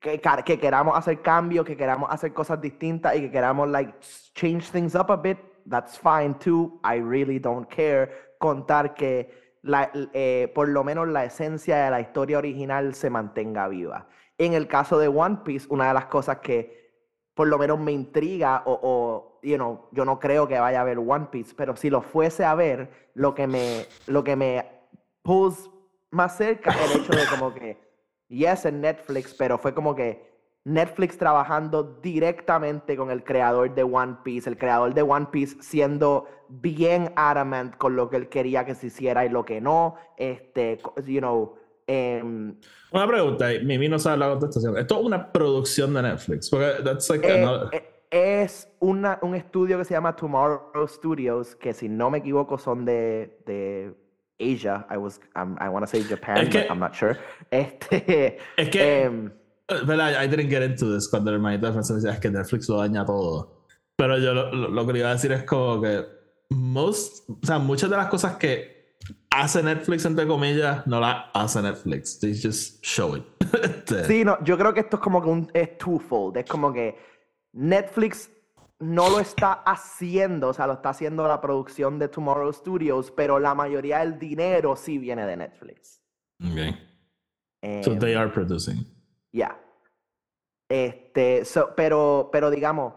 [0.00, 3.94] que, que queramos hacer cambios, que queramos hacer cosas distintas y que queramos like
[4.34, 6.80] change things up a bit, that's fine too.
[6.84, 8.10] I really don't care.
[8.38, 13.68] Contar que la- eh, por lo menos la esencia de la historia original se mantenga
[13.68, 14.08] viva.
[14.38, 16.82] En el caso de One Piece, una de las cosas que
[17.34, 20.98] por lo menos me intriga o, you know, yo no creo que vaya a ver
[20.98, 24.66] One Piece, pero si lo fuese a ver, lo que me, lo que me
[25.22, 25.70] pulls
[26.10, 27.78] más cerca el hecho de como que,
[28.28, 30.30] yes, en Netflix, pero fue como que
[30.64, 36.26] Netflix trabajando directamente con el creador de One Piece, el creador de One Piece siendo
[36.48, 40.78] bien adamant con lo que él quería que se hiciera y lo que no, este,
[41.06, 41.56] you know,
[41.86, 42.54] em,
[42.92, 44.76] Una pregunta, y Mimi no sabe la contestación.
[44.78, 46.50] Esto es una producción de Netflix.
[46.50, 47.88] Porque that's like Eh, another- eh,
[48.42, 52.84] es una, un estudio que se llama Tomorrow Studios, que si no me equivoco son
[52.84, 53.94] de, de
[54.38, 54.86] Asia.
[54.90, 57.16] I was, I'm- I want to say Japan, Es que- but I'm not sure.
[57.50, 59.32] Este, Es que, em,
[59.86, 60.22] ¿verdad?
[60.22, 62.76] I didn't get into this cuando el hermanito de Francia decía es que Netflix lo
[62.78, 63.62] daña todo.
[63.96, 66.04] Pero yo lo, lo- lo que le iba a decir es como que
[66.50, 68.81] most, o sea, muchas de las cosas que
[69.30, 72.18] hace Netflix, entre comillas, no las hace Netflix.
[72.20, 73.24] They just show it.
[73.62, 76.38] Este, sí, no, yo creo que esto es como que un, es twofold.
[76.38, 76.96] Es como que
[77.52, 78.30] Netflix
[78.78, 83.38] no lo está haciendo, o sea, lo está haciendo la producción de Tomorrow Studios, pero
[83.38, 86.02] la mayoría del dinero sí viene de Netflix.
[86.50, 86.72] Okay.
[87.84, 88.86] So Em, they are producing.
[89.32, 89.56] Ya.
[90.68, 92.94] Este, so- pero, pero digamos,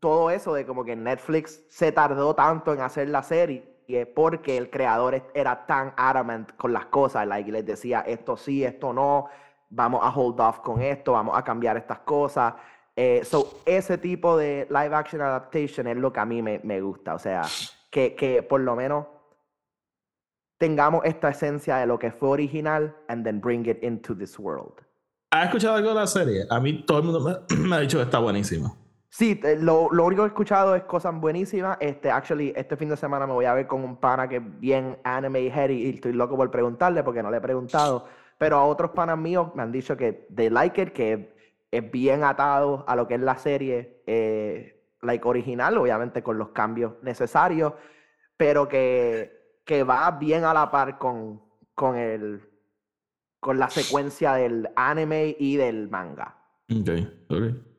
[0.00, 3.71] todo eso de como que Netflix se tardó tanto en hacer la serie
[4.14, 8.64] porque el creador es- era tan adamant con las cosas, like, les decía esto sí,
[8.64, 9.28] esto no,
[9.70, 12.54] vamos a hold off con esto, vamos a cambiar estas cosas.
[12.94, 17.14] Eh, so, ese tipo de live action adaptation es lo que a mí me, gusta,
[17.14, 17.42] o sea,
[17.90, 19.06] que, por lo menos
[20.58, 24.74] tengamos esta esencia de lo que fue original and then bring it into this world.
[25.30, 26.44] ¿Has escuchado algo de la serie?
[26.50, 28.76] A mí todo el mundo me, me ha dicho que está buenísimo.
[29.14, 31.76] Sí, lo, lo único que he escuchado es cosas buenísimas.
[31.80, 34.60] Este, actually, este fin de semana me voy a ver con un pana que es
[34.60, 38.06] bien anime heady y estoy loco por preguntarle porque no le he preguntado.
[38.38, 41.34] Pero a otros panas míos me han dicho que they like que
[41.70, 46.48] es bien atado a lo que es la serie eh, like original, obviamente con los
[46.48, 47.74] cambios necesarios,
[48.38, 51.42] pero que, que va bien a la par con,
[51.74, 52.48] con, el,
[53.40, 56.34] con la secuencia del anime y del manga.
[56.70, 56.88] Ok,
[57.28, 57.71] ok.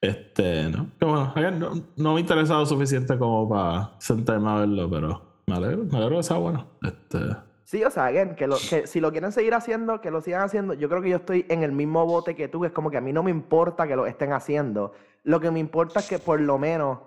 [0.00, 0.90] Este, no.
[0.98, 5.56] Que bueno, no, no me ha interesado suficiente como para sentarme a verlo, pero me
[5.56, 6.66] alegro, me alegro que sea bueno.
[6.82, 7.18] Este,
[7.66, 10.42] Sí, o sea, again, que, lo, que si lo quieren seguir haciendo, que lo sigan
[10.42, 10.74] haciendo.
[10.74, 12.96] Yo creo que yo estoy en el mismo bote que tú, que es como que
[12.96, 14.92] a mí no me importa que lo estén haciendo.
[15.24, 17.00] Lo que me importa es que por lo menos,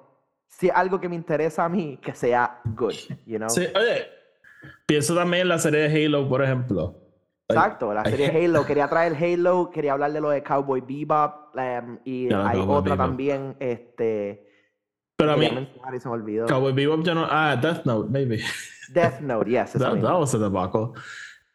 [0.50, 2.94] si es algo que me interesa a mí, que sea good,
[3.26, 3.50] you know?
[3.50, 4.10] sí, oye,
[4.86, 6.99] pienso también en la serie de Halo, por ejemplo.
[7.50, 8.64] Exacto, la serie Halo.
[8.68, 12.78] Quería traer Halo, quería hablar de lo de Cowboy Bebop, em, y Ya, hay Cowboy
[12.78, 13.08] otra Bebop.
[13.08, 14.48] también, este,
[15.18, 16.46] Pero a mí, y se me olvidó.
[16.46, 17.26] Cowboy Bebop ya no.
[17.30, 18.40] Ah, Death Note, maybe.
[18.94, 20.92] Death Note, yes, That, that was a debacle.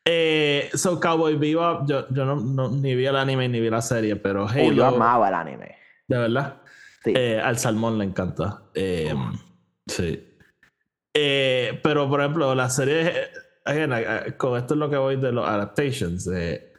[0.05, 3.81] Eh, so, Cowboy Bebop, yo, yo no, no- ni vi el anime ni vi la
[3.81, 5.77] serie, pero Oh, Halo, yo amaba el anime.
[6.09, 6.61] de verdad.
[7.05, 7.13] Sí.
[7.17, 8.63] Eh, al salmón le encanta.
[8.75, 9.15] Eh,
[9.87, 10.27] Sí.
[11.15, 13.13] Eh, pero, por ejemplo, la serie.
[13.65, 16.27] Again, I- I- con esto es lo que voy de los adaptations.
[16.29, 16.73] eh,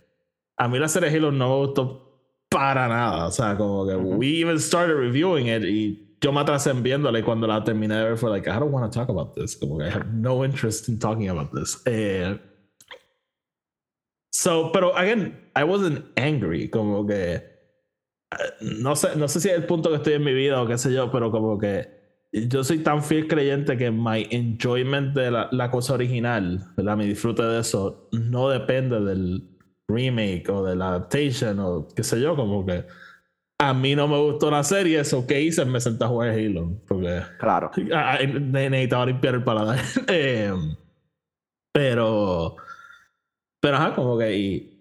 [0.58, 3.28] a mí la serie Halo no me gustó para nada.
[3.28, 4.16] O sea, como que Ujú.
[4.18, 7.96] we even started reviewing it y yo me atrasé en viéndola y cuando la terminé
[7.96, 9.56] de ver fue like, I don't want to talk about this.
[9.58, 11.82] Como que I have no interest in talking about this.
[11.86, 12.40] Eh,
[14.32, 16.70] so, pero, again, I wasn't angry.
[16.70, 17.44] Como que
[18.62, 20.78] no sé, no sé si es el punto que estoy en mi vida o qué
[20.78, 21.88] sé yo, pero como que
[22.50, 26.98] yo soy tan fiel creyente que my enjoyment de la, la cosa original, ¿verdad?
[26.98, 29.50] mi disfrute de eso, no depende del
[29.88, 32.86] remake o de la adaptation o qué sé yo, como que
[33.60, 36.82] a mí no me gustó la serie, eso que hice, me senté a jugar Halo,
[36.88, 37.72] porque Claro.
[37.94, 39.80] Ah, ah, ne- necesitaba limpiar el paladar.
[40.08, 40.52] Eh,
[41.74, 42.56] pero.
[43.62, 44.38] Pero ajá, como que.
[44.38, 44.72] y-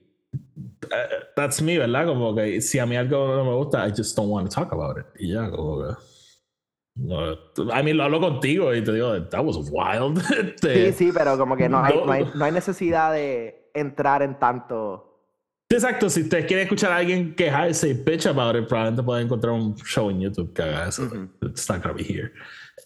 [0.91, 2.07] eh, that's me, ¿verdad?
[2.07, 4.73] Como que si a mí algo no me gusta, I just don't want to talk
[4.73, 5.07] about it.
[5.19, 5.95] Y ya, como que.
[6.97, 10.19] I mean, lo hablo contigo y te digo, that was wild.
[10.39, 12.07] Este, Sí, sí, pero como que no hay, No.
[12.07, 15.11] no hay, no hay necesidad de entrar en tanto.
[15.69, 19.53] Exacto, si ustedes quieren escuchar a alguien quejarse y bitch about it, probablemente pueden encontrar
[19.55, 21.03] un show en YouTube que haga eso.
[21.43, 22.31] It's not gonna be here.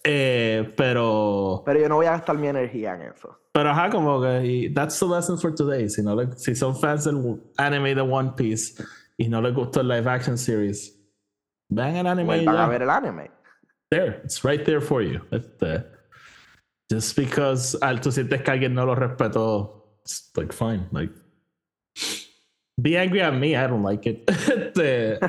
[0.03, 1.61] Eh, pero.
[1.65, 3.37] Pero yo no voy a gastar mi energía en eso.
[3.51, 5.87] Pero ajá, como que y that's the lesson for today.
[5.89, 8.81] Si, no le- si son fans del anime de One Piece
[9.17, 10.97] y no les gustó el live action series,
[11.69, 13.29] vean el anime y Vuelvan a ver el anime.
[13.91, 15.21] There, it's right there for you.
[16.91, 21.11] Just because al tú sientes que alguien no lo respetó, it's like fine, like
[22.81, 24.29] be angry at me, I don't like it.
[24.29, 25.19] Este,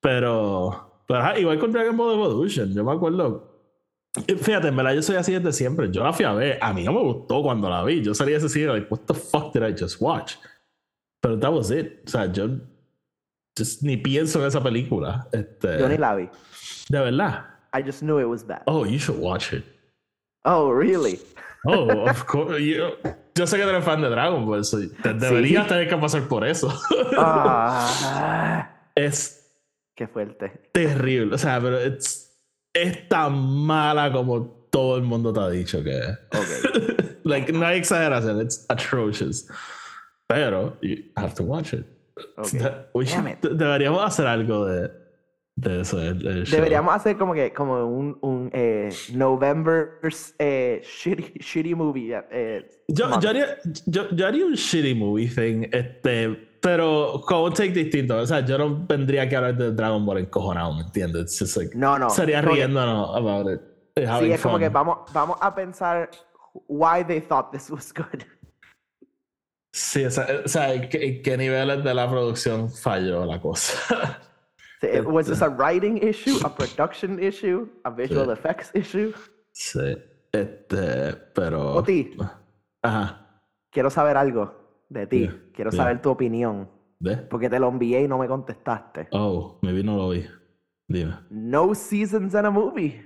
[0.00, 3.52] pero, pero igual con Dragon Ball Evolution, yo me acuerdo.
[4.14, 5.90] Fíjate, en verdad yo soy así desde siempre.
[5.90, 6.58] Yo la fui a ver.
[6.60, 8.02] A mí no me gustó cuando la vi.
[8.02, 10.34] Yo salí cine, like, what the fuck did I just watch?
[11.20, 12.02] Pero that was it.
[12.06, 12.48] O sea, yo
[13.82, 15.28] ni pienso en esa película.
[15.32, 16.28] Este, Yo ni la vi.
[16.92, 17.46] De verdad.
[17.72, 18.62] I just knew it was bad.
[18.66, 19.64] Oh, you should watch it.
[20.44, 21.18] Oh, really?
[21.64, 22.60] Oh, of course.
[22.60, 22.96] Yo,
[23.36, 26.44] yo sé que eres fan de Dragon Ball, so te- deberías tener que pasar por
[26.44, 26.68] eso.
[27.16, 29.48] Ah, es
[29.96, 30.50] qué fuerte.
[30.72, 31.32] terrible.
[31.36, 32.36] O sea, pero es,
[32.74, 36.18] es tan mala como todo el mundo te ha dicho que es.
[36.34, 37.20] Ok.
[37.22, 38.40] like, no hay exageración.
[38.40, 39.48] It's atrocious.
[40.26, 41.86] Pero, you have to watch it.
[42.38, 42.50] ok.
[42.50, 43.40] De- we it.
[43.40, 44.90] deberíamos hacer algo de,
[45.56, 46.00] de eso.
[46.00, 46.44] el- el.
[46.50, 52.14] Deberíamos hacer como que como un, un eh, November's eh, shitty, shitty movie.
[52.30, 56.28] eh, Yo, yo, haría, yo, yo haría un shitty movie thing, este,
[56.60, 58.16] pero con un take distinto.
[58.16, 61.56] O sea, yo no tendría que hablar de Dragon Ball encojonado, ¿me entiendes?
[61.56, 62.08] Like, No, no.
[62.10, 63.60] sería riéndonos about it.
[63.94, 64.72] Sí, es como que fun.
[64.74, 66.08] vamos, vamos a pensar
[66.66, 68.22] why they thought this was good.
[69.74, 74.18] Sí, o sea, o sea, ¿en qué, qué niveles de la producción falló la cosa?
[74.82, 78.32] Sí, it- Was this a writing issue, a production issue, a visual Sí.
[78.32, 79.12] effects issue?
[79.52, 79.96] sí,
[80.32, 81.74] este, pero...
[81.76, 82.16] Oti,
[82.82, 85.20] Ajá, quiero saber algo de ti.
[85.20, 85.82] Yeah, Quiero yeah.
[85.84, 86.68] saber tu opinión.
[86.98, 87.18] ¿ves?
[87.30, 89.08] Porque te lo envié y no me contestaste.
[89.12, 90.26] Oh, maybe no lo vi.
[90.88, 91.16] Dime.
[91.30, 93.04] No seasons in a movie.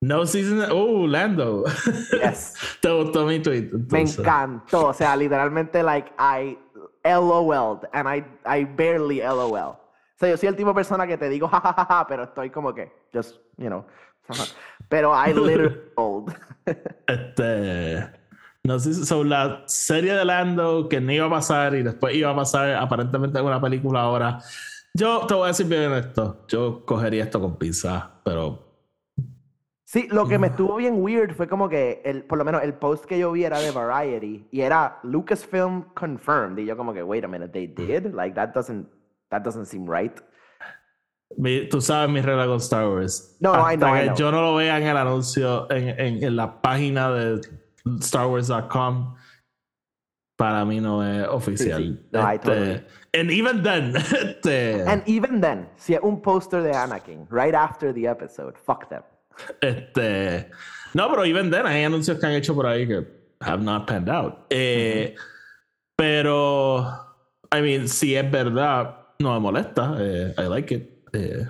[0.00, 0.64] No season...
[0.70, 1.64] Oh, Lando.
[2.12, 2.54] Yes.
[2.80, 3.70] ¿Te gustó mi tweet?
[3.90, 4.88] Me encantó.
[4.88, 6.56] O sea, literalmente, like, I
[7.04, 9.76] LOL'd and I, I barely LOL.
[10.14, 12.72] O sea, yo soy el tipo de persona que te digo jajajaja, pero estoy como
[12.72, 13.84] que, just, you know.
[14.88, 16.34] Pero I literally LOL'd.
[17.06, 18.24] Este.
[18.62, 22.30] No sé sobre la serie de Lando que no iba a pasar y después iba
[22.30, 24.38] a pasar aparentemente en una película ahora.
[24.94, 26.44] Yo te voy a decir bien esto.
[26.48, 28.62] Yo cogería esto con pizza, pero.
[29.84, 32.74] Sí, lo que me estuvo bien weird fue como que, el, por lo menos el
[32.74, 36.58] post que yo vi era de Variety y era Lucasfilm confirmed.
[36.58, 38.14] Y yo como que, wait a minute, they did?
[38.14, 38.88] Like, that doesn't,
[39.34, 40.20] that doesn't seem right.
[41.36, 43.36] mi- tú sabes mi regla con Star Wars.
[43.40, 44.16] No, no, I Hasta know, I que know.
[44.16, 47.40] yo no lo vea en el anuncio, en, en, en la página de
[48.00, 49.16] StarWars.com,
[50.36, 51.82] para mí no es oficial.
[51.82, 52.08] sí.
[52.12, 52.84] No, I Este, totally-
[53.16, 57.92] And even then, este, And even then, si es un poster de Anakin, right after
[57.92, 59.02] the episode, fuck them.
[59.60, 60.50] Este.
[60.94, 63.04] No, pero even then hay anuncios que han hecho por ahí que
[63.40, 64.46] have not panned out.
[64.50, 65.14] Eh,
[65.96, 66.80] Pero,
[67.52, 69.96] I mean, si es verdad, no me molesta.
[70.00, 70.90] Eh, I like it.
[71.12, 71.44] Eh,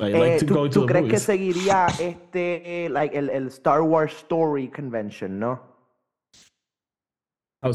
[0.00, 1.22] I like Eh, to ¿tú, go to tú the crees que movies.
[1.22, 5.75] seguiría este, eh, like, el, el Star Wars Story Convention, no?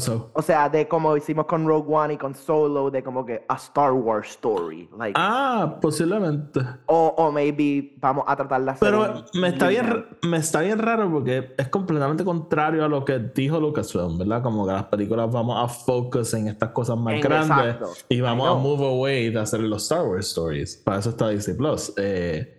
[0.00, 0.30] So?
[0.34, 3.54] O sea, de como hicimos con Rogue One y con Solo, de como que a
[3.56, 6.60] Star Wars Story, like, Ah, posiblemente.
[6.86, 11.10] o, o maybe vamos a tratar hacer Pero me está, bien, me está bien raro
[11.10, 14.42] porque es completamente contrario a lo que dijo Lucasfilm, ¿verdad?
[14.42, 17.90] Como que las películas vamos a focus en estas cosas más En- grandes exacto.
[18.08, 20.76] y vamos a move away de hacer los Star Wars stories.
[20.76, 21.92] Para eso está Disney Plus.
[21.96, 22.58] Eh,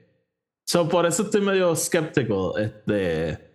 [0.66, 2.52] so por eso estoy medio skeptical.
[2.58, 3.53] Este,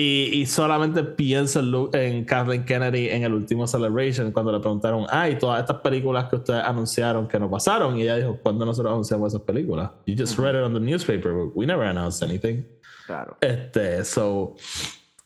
[0.00, 1.60] y, y solamente pienso
[1.92, 6.36] en, Kathleen Kennedy en el último Celebration cuando le preguntaron, ay, todas estas películas que
[6.36, 7.96] ustedes anunciaron que no pasaron.
[7.98, 9.90] Y ella dijo, ¿cuándo nosotros anunciamos esas películas?
[10.06, 11.32] You just read it on the newspaper.
[11.32, 12.64] but We never announced anything.
[13.06, 13.36] Claro.
[13.40, 14.54] Este, so,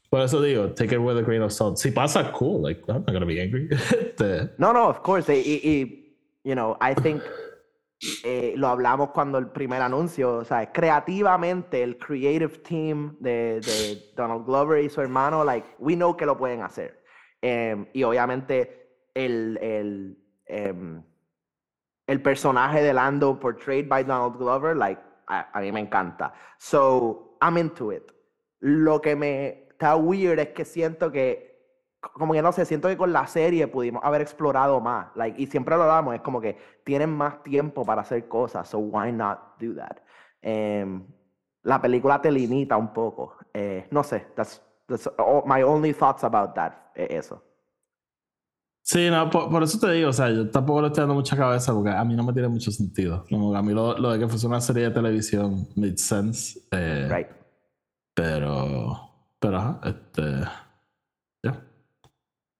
[0.09, 1.77] por eso digo, take it with a grain of salt.
[1.79, 2.63] Si pasa, cool.
[2.63, 3.69] Like, I'm not gonna be angry.
[3.91, 5.29] Este, No, no, of course.
[5.29, 6.15] Y- y,
[6.45, 7.23] you know, I think
[8.25, 13.61] eh, lo hablamos cuando el primer anuncio, o sea, creativamente el creative team de,
[14.17, 17.05] Donald Glover y su hermano, like, we know que lo pueden hacer.
[17.41, 21.03] Em, y obviamente el, el, em,
[22.09, 26.33] el personaje de Lando portrayed by Donald Glover, like, a, a mí me encanta.
[26.59, 28.11] So, I'm into it.
[28.59, 31.52] Lo que me está weird es que siento que
[32.15, 35.09] como que no sé, siento que con la serie pudimos haber explorado más.
[35.17, 38.79] Like, y siempre lo hablamos, es como que tienen más tiempo para hacer cosas, so
[38.79, 39.99] why not do that?
[40.43, 41.05] Em,
[41.63, 43.37] la película te limita un poco.
[43.55, 47.43] Eh, no sé, that's, that's all- my only thoughts about that, eh, eso.
[48.85, 51.37] sí, no, por, por eso te digo, o sea, yo tampoco le estoy dando mucha
[51.37, 53.25] cabeza porque a mí no me tiene mucho sentido.
[53.29, 56.61] Como a mí lo, lo de que fuese una serie de televisión made sense.
[56.73, 57.29] eh, Right.
[58.15, 58.99] Pero,
[59.39, 60.23] pero, ajá, este.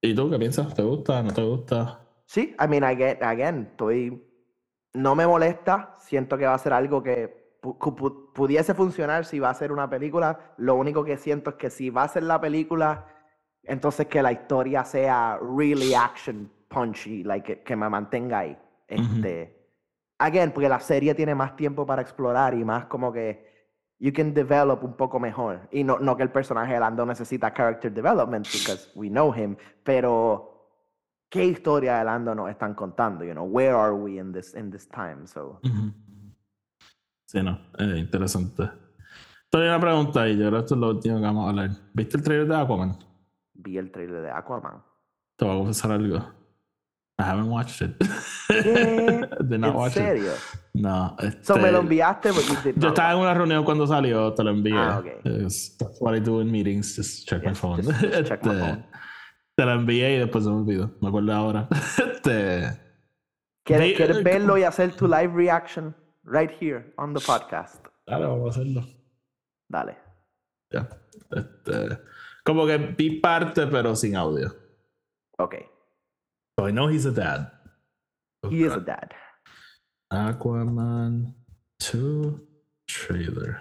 [0.05, 0.75] ¿Y tú qué piensas?
[0.75, 1.23] ¿Te gusta?
[1.23, 2.01] ¿No te gusta?
[2.27, 4.21] Sí, I mean, get, again, estoy,
[4.95, 9.25] no me molesta, siento que va a ser algo que pu- pu- pu- pudiese funcionar
[9.25, 10.55] si va a ser una película.
[10.57, 13.07] Lo único que siento es que si va a ser la película,
[13.63, 18.59] entonces que la historia sea really action punchy, like que, que me mantenga ahí.
[18.89, 19.57] Este,
[20.19, 23.52] again, porque la serie tiene más tiempo para explorar y más como que
[24.03, 25.69] you can develop un poco mejor.
[25.71, 29.57] Y no, no que el personaje de Lando necesita character development because we know him,
[29.85, 30.69] pero
[31.31, 33.25] ¿qué historia de Lando nos están contando?
[33.25, 35.27] You know, where are we in this in this time?
[35.27, 35.61] So.
[37.27, 38.69] Sí, no, eh, interesante.
[39.49, 41.71] Tengo una pregunta y yo creo que esto es lo último que vamos a hablar.
[41.95, 42.99] ¿Viste el trailer de Aquaman?
[43.55, 44.83] vi el trailer de Aquaman.
[45.37, 46.19] Te voy a confesar algo.
[47.23, 47.97] I haven't watched it.
[48.49, 49.29] ¿Qué?
[49.49, 50.33] Did not ¿En watch serio?
[50.33, 50.39] it.
[50.75, 51.17] No.
[51.43, 52.33] So me lo este, enviaste,
[52.65, 54.75] did Yo estaba en una reunión cuando salió, te lo envié.
[54.77, 55.07] Ah, ok.
[55.47, 57.83] Es- that's what I do in meetings, just check my phone.
[57.83, 58.87] just- just check my Este, phone.
[59.55, 60.91] Te lo envié y después se me olvidó.
[61.01, 61.69] Me acuerdo ahora.
[62.13, 62.79] Este,
[63.65, 65.95] ¿Quieres, quieres eh, verlo y hacer tu live reaction
[66.25, 67.85] right here on the podcast?
[68.07, 68.85] Dale, vamos a hacerlo.
[69.69, 69.97] Dale.
[70.71, 70.89] Ya.
[71.31, 71.99] Este,
[72.45, 74.53] como que vi parte, pero sin audio.
[75.39, 75.55] Ok.
[76.59, 77.51] So I know he's a dad.
[78.51, 79.11] He is a dad.
[80.13, 81.35] Aquaman
[81.79, 82.41] 2
[82.87, 83.59] trailer.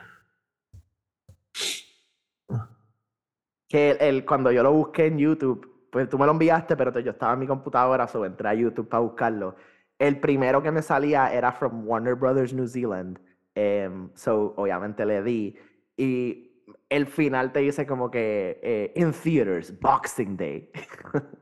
[3.70, 6.92] Que el, el- cuando yo lo busqué en YouTube, pues tú me lo enviaste, pero
[6.92, 9.56] te- yo estaba en mi computadora, so entré a YouTube para buscarlo.
[9.98, 13.20] El primero que me salía era from Warner Brothers New Zealand.
[13.56, 15.58] em, so, obviamente le di.
[15.98, 20.72] Y el final te dice como que eh, in theaters, Boxing Day.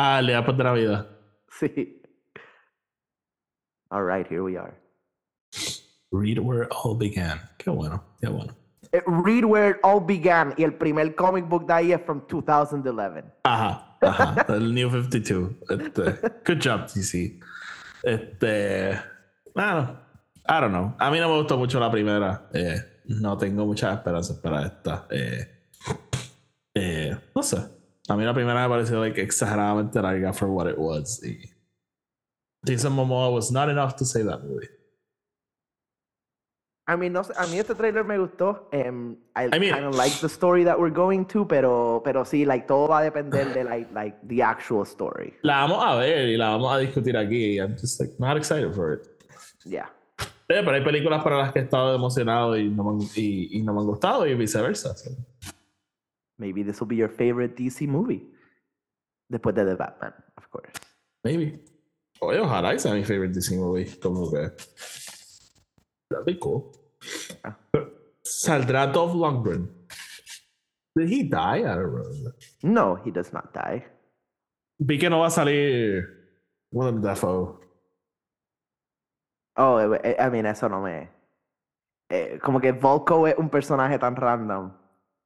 [0.00, 1.06] Ah, le da de la vida.
[1.50, 2.00] sí.
[3.90, 4.72] All right, here we are.
[6.12, 7.40] Read where it all began.
[7.58, 8.54] Qué bueno, qué bueno.
[8.92, 10.54] Eh, Read where it all began.
[10.56, 13.24] Y el primer comic book de ahí es from 2011.
[13.42, 14.46] Ajá, ajá.
[14.54, 15.50] El New 52.
[15.68, 16.02] Este,
[16.46, 17.40] good job, TC.
[18.04, 19.00] Este.
[19.52, 19.98] Bueno,
[20.48, 20.94] I don't know.
[21.00, 22.48] A mí no me gustó mucho la primera.
[22.52, 25.08] Eh, no tengo muchas esperanzas para esta.
[25.10, 25.70] Eh,
[26.74, 27.77] eh, no sé.
[28.08, 31.22] A mí la primera me pareció like, exageradamente larga for what it was.
[31.22, 31.38] Y
[32.66, 34.68] Jason Momoa was not enough to save that movie.
[36.90, 38.70] I mean, no a mí este trailer me gustó.
[38.72, 42.24] em, I, I mean- kind of like the story that we're going to, pero, pero
[42.24, 45.34] sí, like, todo va a depender de like, like, the actual story.
[45.42, 47.58] La vamos a ver y la vamos a discutir aquí.
[47.60, 49.06] I'm just like not excited for it.
[49.66, 49.90] Yeah.
[50.48, 53.58] Eh, pero hay películas para las que he estado emocionado y no me, han- y,
[53.58, 54.94] y no me han gustado y viceversa.
[54.96, 55.10] so.
[56.38, 58.22] Maybe this will be your favorite DC movie.
[59.30, 60.72] Después de The Batman, of course.
[61.24, 61.60] Maybe.
[62.20, 63.86] Oye, ojalá y sea mi favorite DC movie.
[64.00, 64.50] Como que.
[66.10, 66.72] That'd be cool.
[67.44, 67.56] Ah.
[68.22, 69.68] Saldrá Dolph Lundgren.
[70.96, 71.58] Did he die?
[71.58, 72.34] I don't remember.
[72.62, 73.84] No, he does not die.
[74.80, 76.04] Vi que no va a salir
[76.72, 77.60] Willem Dafoe.
[79.56, 81.08] Oh, eh, eh, I mean, eso no me.
[82.10, 84.72] eh, como que Volko es un personaje tan random.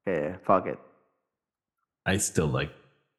[0.05, 0.79] Que, fuck it.
[2.07, 2.73] I still like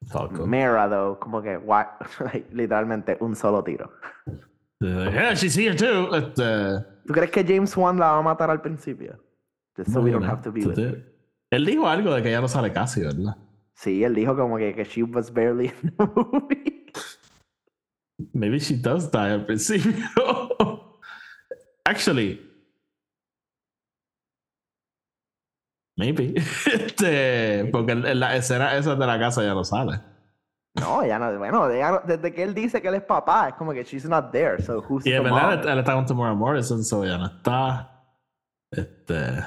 [0.06, 0.48] Falcon.
[0.48, 1.86] Mera, though, como que, why-
[2.20, 3.90] like, literalmente un solo tiro.
[4.80, 6.14] yeah, she's here too.
[6.14, 9.18] Este, ¿Tú crees que James Wan la va a matar al principio?
[9.76, 11.02] Just so we don't have to be with her.
[11.50, 13.36] Él dijo algo de que ya no sale casi, ¿verdad?
[13.74, 16.92] Sí, él dijo como que, que she was barely in the movie.
[18.32, 19.92] Maybe she does die al principio.
[21.86, 22.40] Actually.
[25.96, 26.34] Maybe.
[26.72, 30.00] Este, porque en la escena esa de la casa ya no sale.
[30.80, 33.54] No, ya no, bueno, ella no- desde que él dice que él es papá, es
[33.54, 35.24] como que she's not there, so who's Y mom?
[35.24, 37.90] verdad él, él está con Tamara Morrison, so ya no está.
[38.72, 39.44] Este.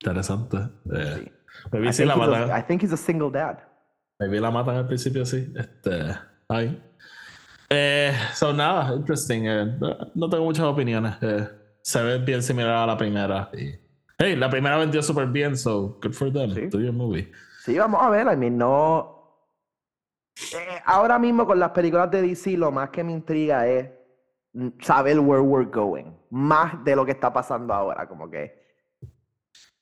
[0.00, 0.56] Interesante.
[0.94, 1.32] Eh, Sí.
[1.72, 2.48] Maybe sí la matan.
[2.58, 3.58] I think he's a single dad.
[4.18, 5.52] Maybe la matan al principio, sí.
[5.56, 6.16] Este.
[6.48, 6.80] Ay.
[7.68, 9.42] Eh, so nada, interesting.
[9.46, 9.78] eh,
[10.14, 11.16] no tengo muchas opiniones.
[11.20, 11.48] eh,
[11.82, 13.50] se ve bien similar a la primera.
[13.52, 13.74] Y,
[14.20, 16.54] hey, la primera vendió súper bien, so good for them.
[16.54, 16.66] Sí.
[16.66, 17.30] Do your movie.
[17.64, 19.16] Sí, vamos a ver, I mean, no...
[20.54, 23.90] Eh, ahora mismo con las películas de DC lo más que me intriga es
[24.80, 28.58] saber where we're going, más de lo que está pasando ahora, como que...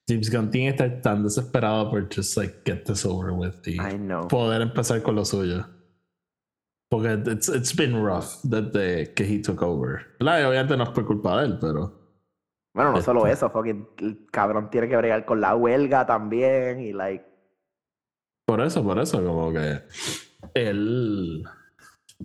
[0.09, 3.75] James Gunn tiene que estar tan desesperado por just like get this over with y
[3.75, 4.27] I know.
[4.27, 5.67] poder empezar con lo suyo.
[6.89, 10.07] Porque it's, it's been rough desde que he took over.
[10.21, 11.93] Obviamente no es por culpa de él, pero.
[12.79, 13.33] Bueno, no solo Este.
[13.33, 17.25] eso, fucking el cabrón tiene que bregar con la huelga también y like...
[18.47, 19.83] Por eso, por eso, como que
[20.55, 21.45] él.
[22.21, 22.25] O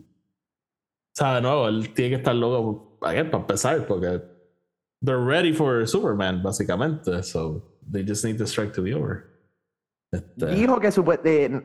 [1.15, 4.21] sea, de nuevo, él tiene que estar loco again, para empezar, porque
[5.03, 7.23] they're ready for Superman, básicamente.
[7.23, 9.25] So they just need the strike to be over.
[10.11, 11.63] Este, Dijo que, supue- de-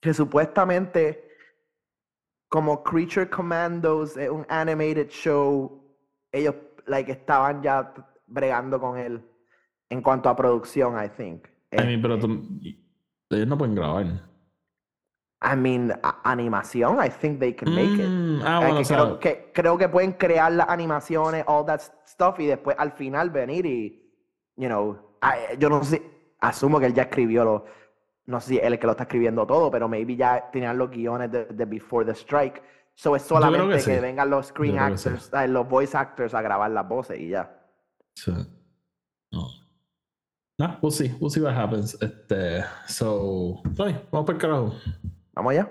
[0.00, 1.28] que supuestamente
[2.48, 5.82] como Creature Commandos es un animated show,
[6.32, 6.54] ellos
[6.86, 7.92] like, estaban ya
[8.26, 9.22] bregando con él
[9.90, 11.46] en cuanto a producción, I think.
[11.72, 14.06] I mean, pero Este, ellos no pueden grabar.
[15.42, 15.92] I mean,
[16.24, 18.08] animación, I think they can make it.
[18.08, 22.40] Mm, ah, bueno, que creo, que, creo que pueden crear las animaciones, all that stuff,
[22.40, 24.10] y después al final venir y,
[24.56, 24.98] you know,
[25.58, 26.02] yo no sé,
[26.40, 27.64] asumo que él ya escribió lo,
[28.26, 30.78] no sé si él es el que lo está escribiendo todo, pero maybe ya tenían
[30.78, 32.62] los guiones de, de Before the Strike.
[32.96, 34.00] So es creo que solamente que, sí.
[34.00, 35.08] vengan los screen que sí.
[35.08, 37.60] actors, eh, los voice actors a grabar las voces y ya.
[38.16, 38.32] Sí.
[39.32, 39.48] No.
[40.58, 41.08] No, we'll see.
[41.20, 42.00] We'll see what happens.
[42.00, 44.74] Este, so, Tony, vamos para el carajo.
[45.34, 45.68] Vamos allá.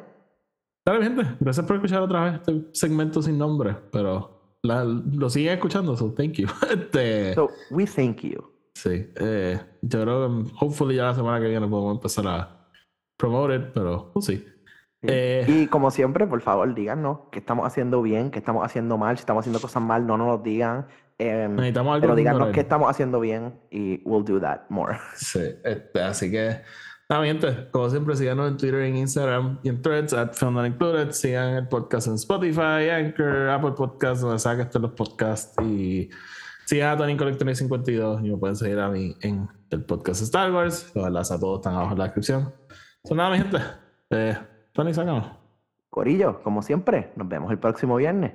[0.86, 1.24] Dale, gente.
[1.40, 6.12] Gracias por escuchar otra vez este segmento sin nombre, pero la- lo siguen escuchando, so
[6.14, 6.48] thank you.
[6.70, 8.44] Este, So, we thank you.
[8.76, 9.10] sí.
[9.16, 12.68] Eh, yo creo que, hopefully, ya la semana que viene podemos empezar a
[13.18, 14.46] promote it, pero we'll see.
[15.04, 19.18] Eh, Y como siempre, por favor, díganos qué estamos haciendo bien, qué estamos haciendo mal.
[19.18, 20.88] Si estamos haciendo cosas mal, no nos lo digan.
[21.18, 24.98] Em, necesitamos algo pero díganos qué estamos haciendo bien y we'll do that more.
[25.16, 26.62] Sí, este, así que,
[27.10, 30.56] nada, mi gente, como siempre, síganos en Twitter, en Instagram y en Threads, at Film
[30.56, 31.12] Not Included.
[31.12, 35.56] Sigan el podcast en Spotify, Anchor, Apple Podcasts, donde sea que estén los podcasts.
[35.62, 36.10] Y
[36.66, 40.52] sigan a Tony Collector 52 y me pueden seguir a mí en el podcast Star
[40.52, 40.92] Wars.
[40.96, 42.54] Los enlaces a todos están abajo en la descripción.
[43.04, 43.58] So, nada, mi gente,
[44.12, 44.38] eh,
[44.74, 44.92] Tony.
[45.90, 48.34] Corillo, como siempre, nos vemos el próximo viernes.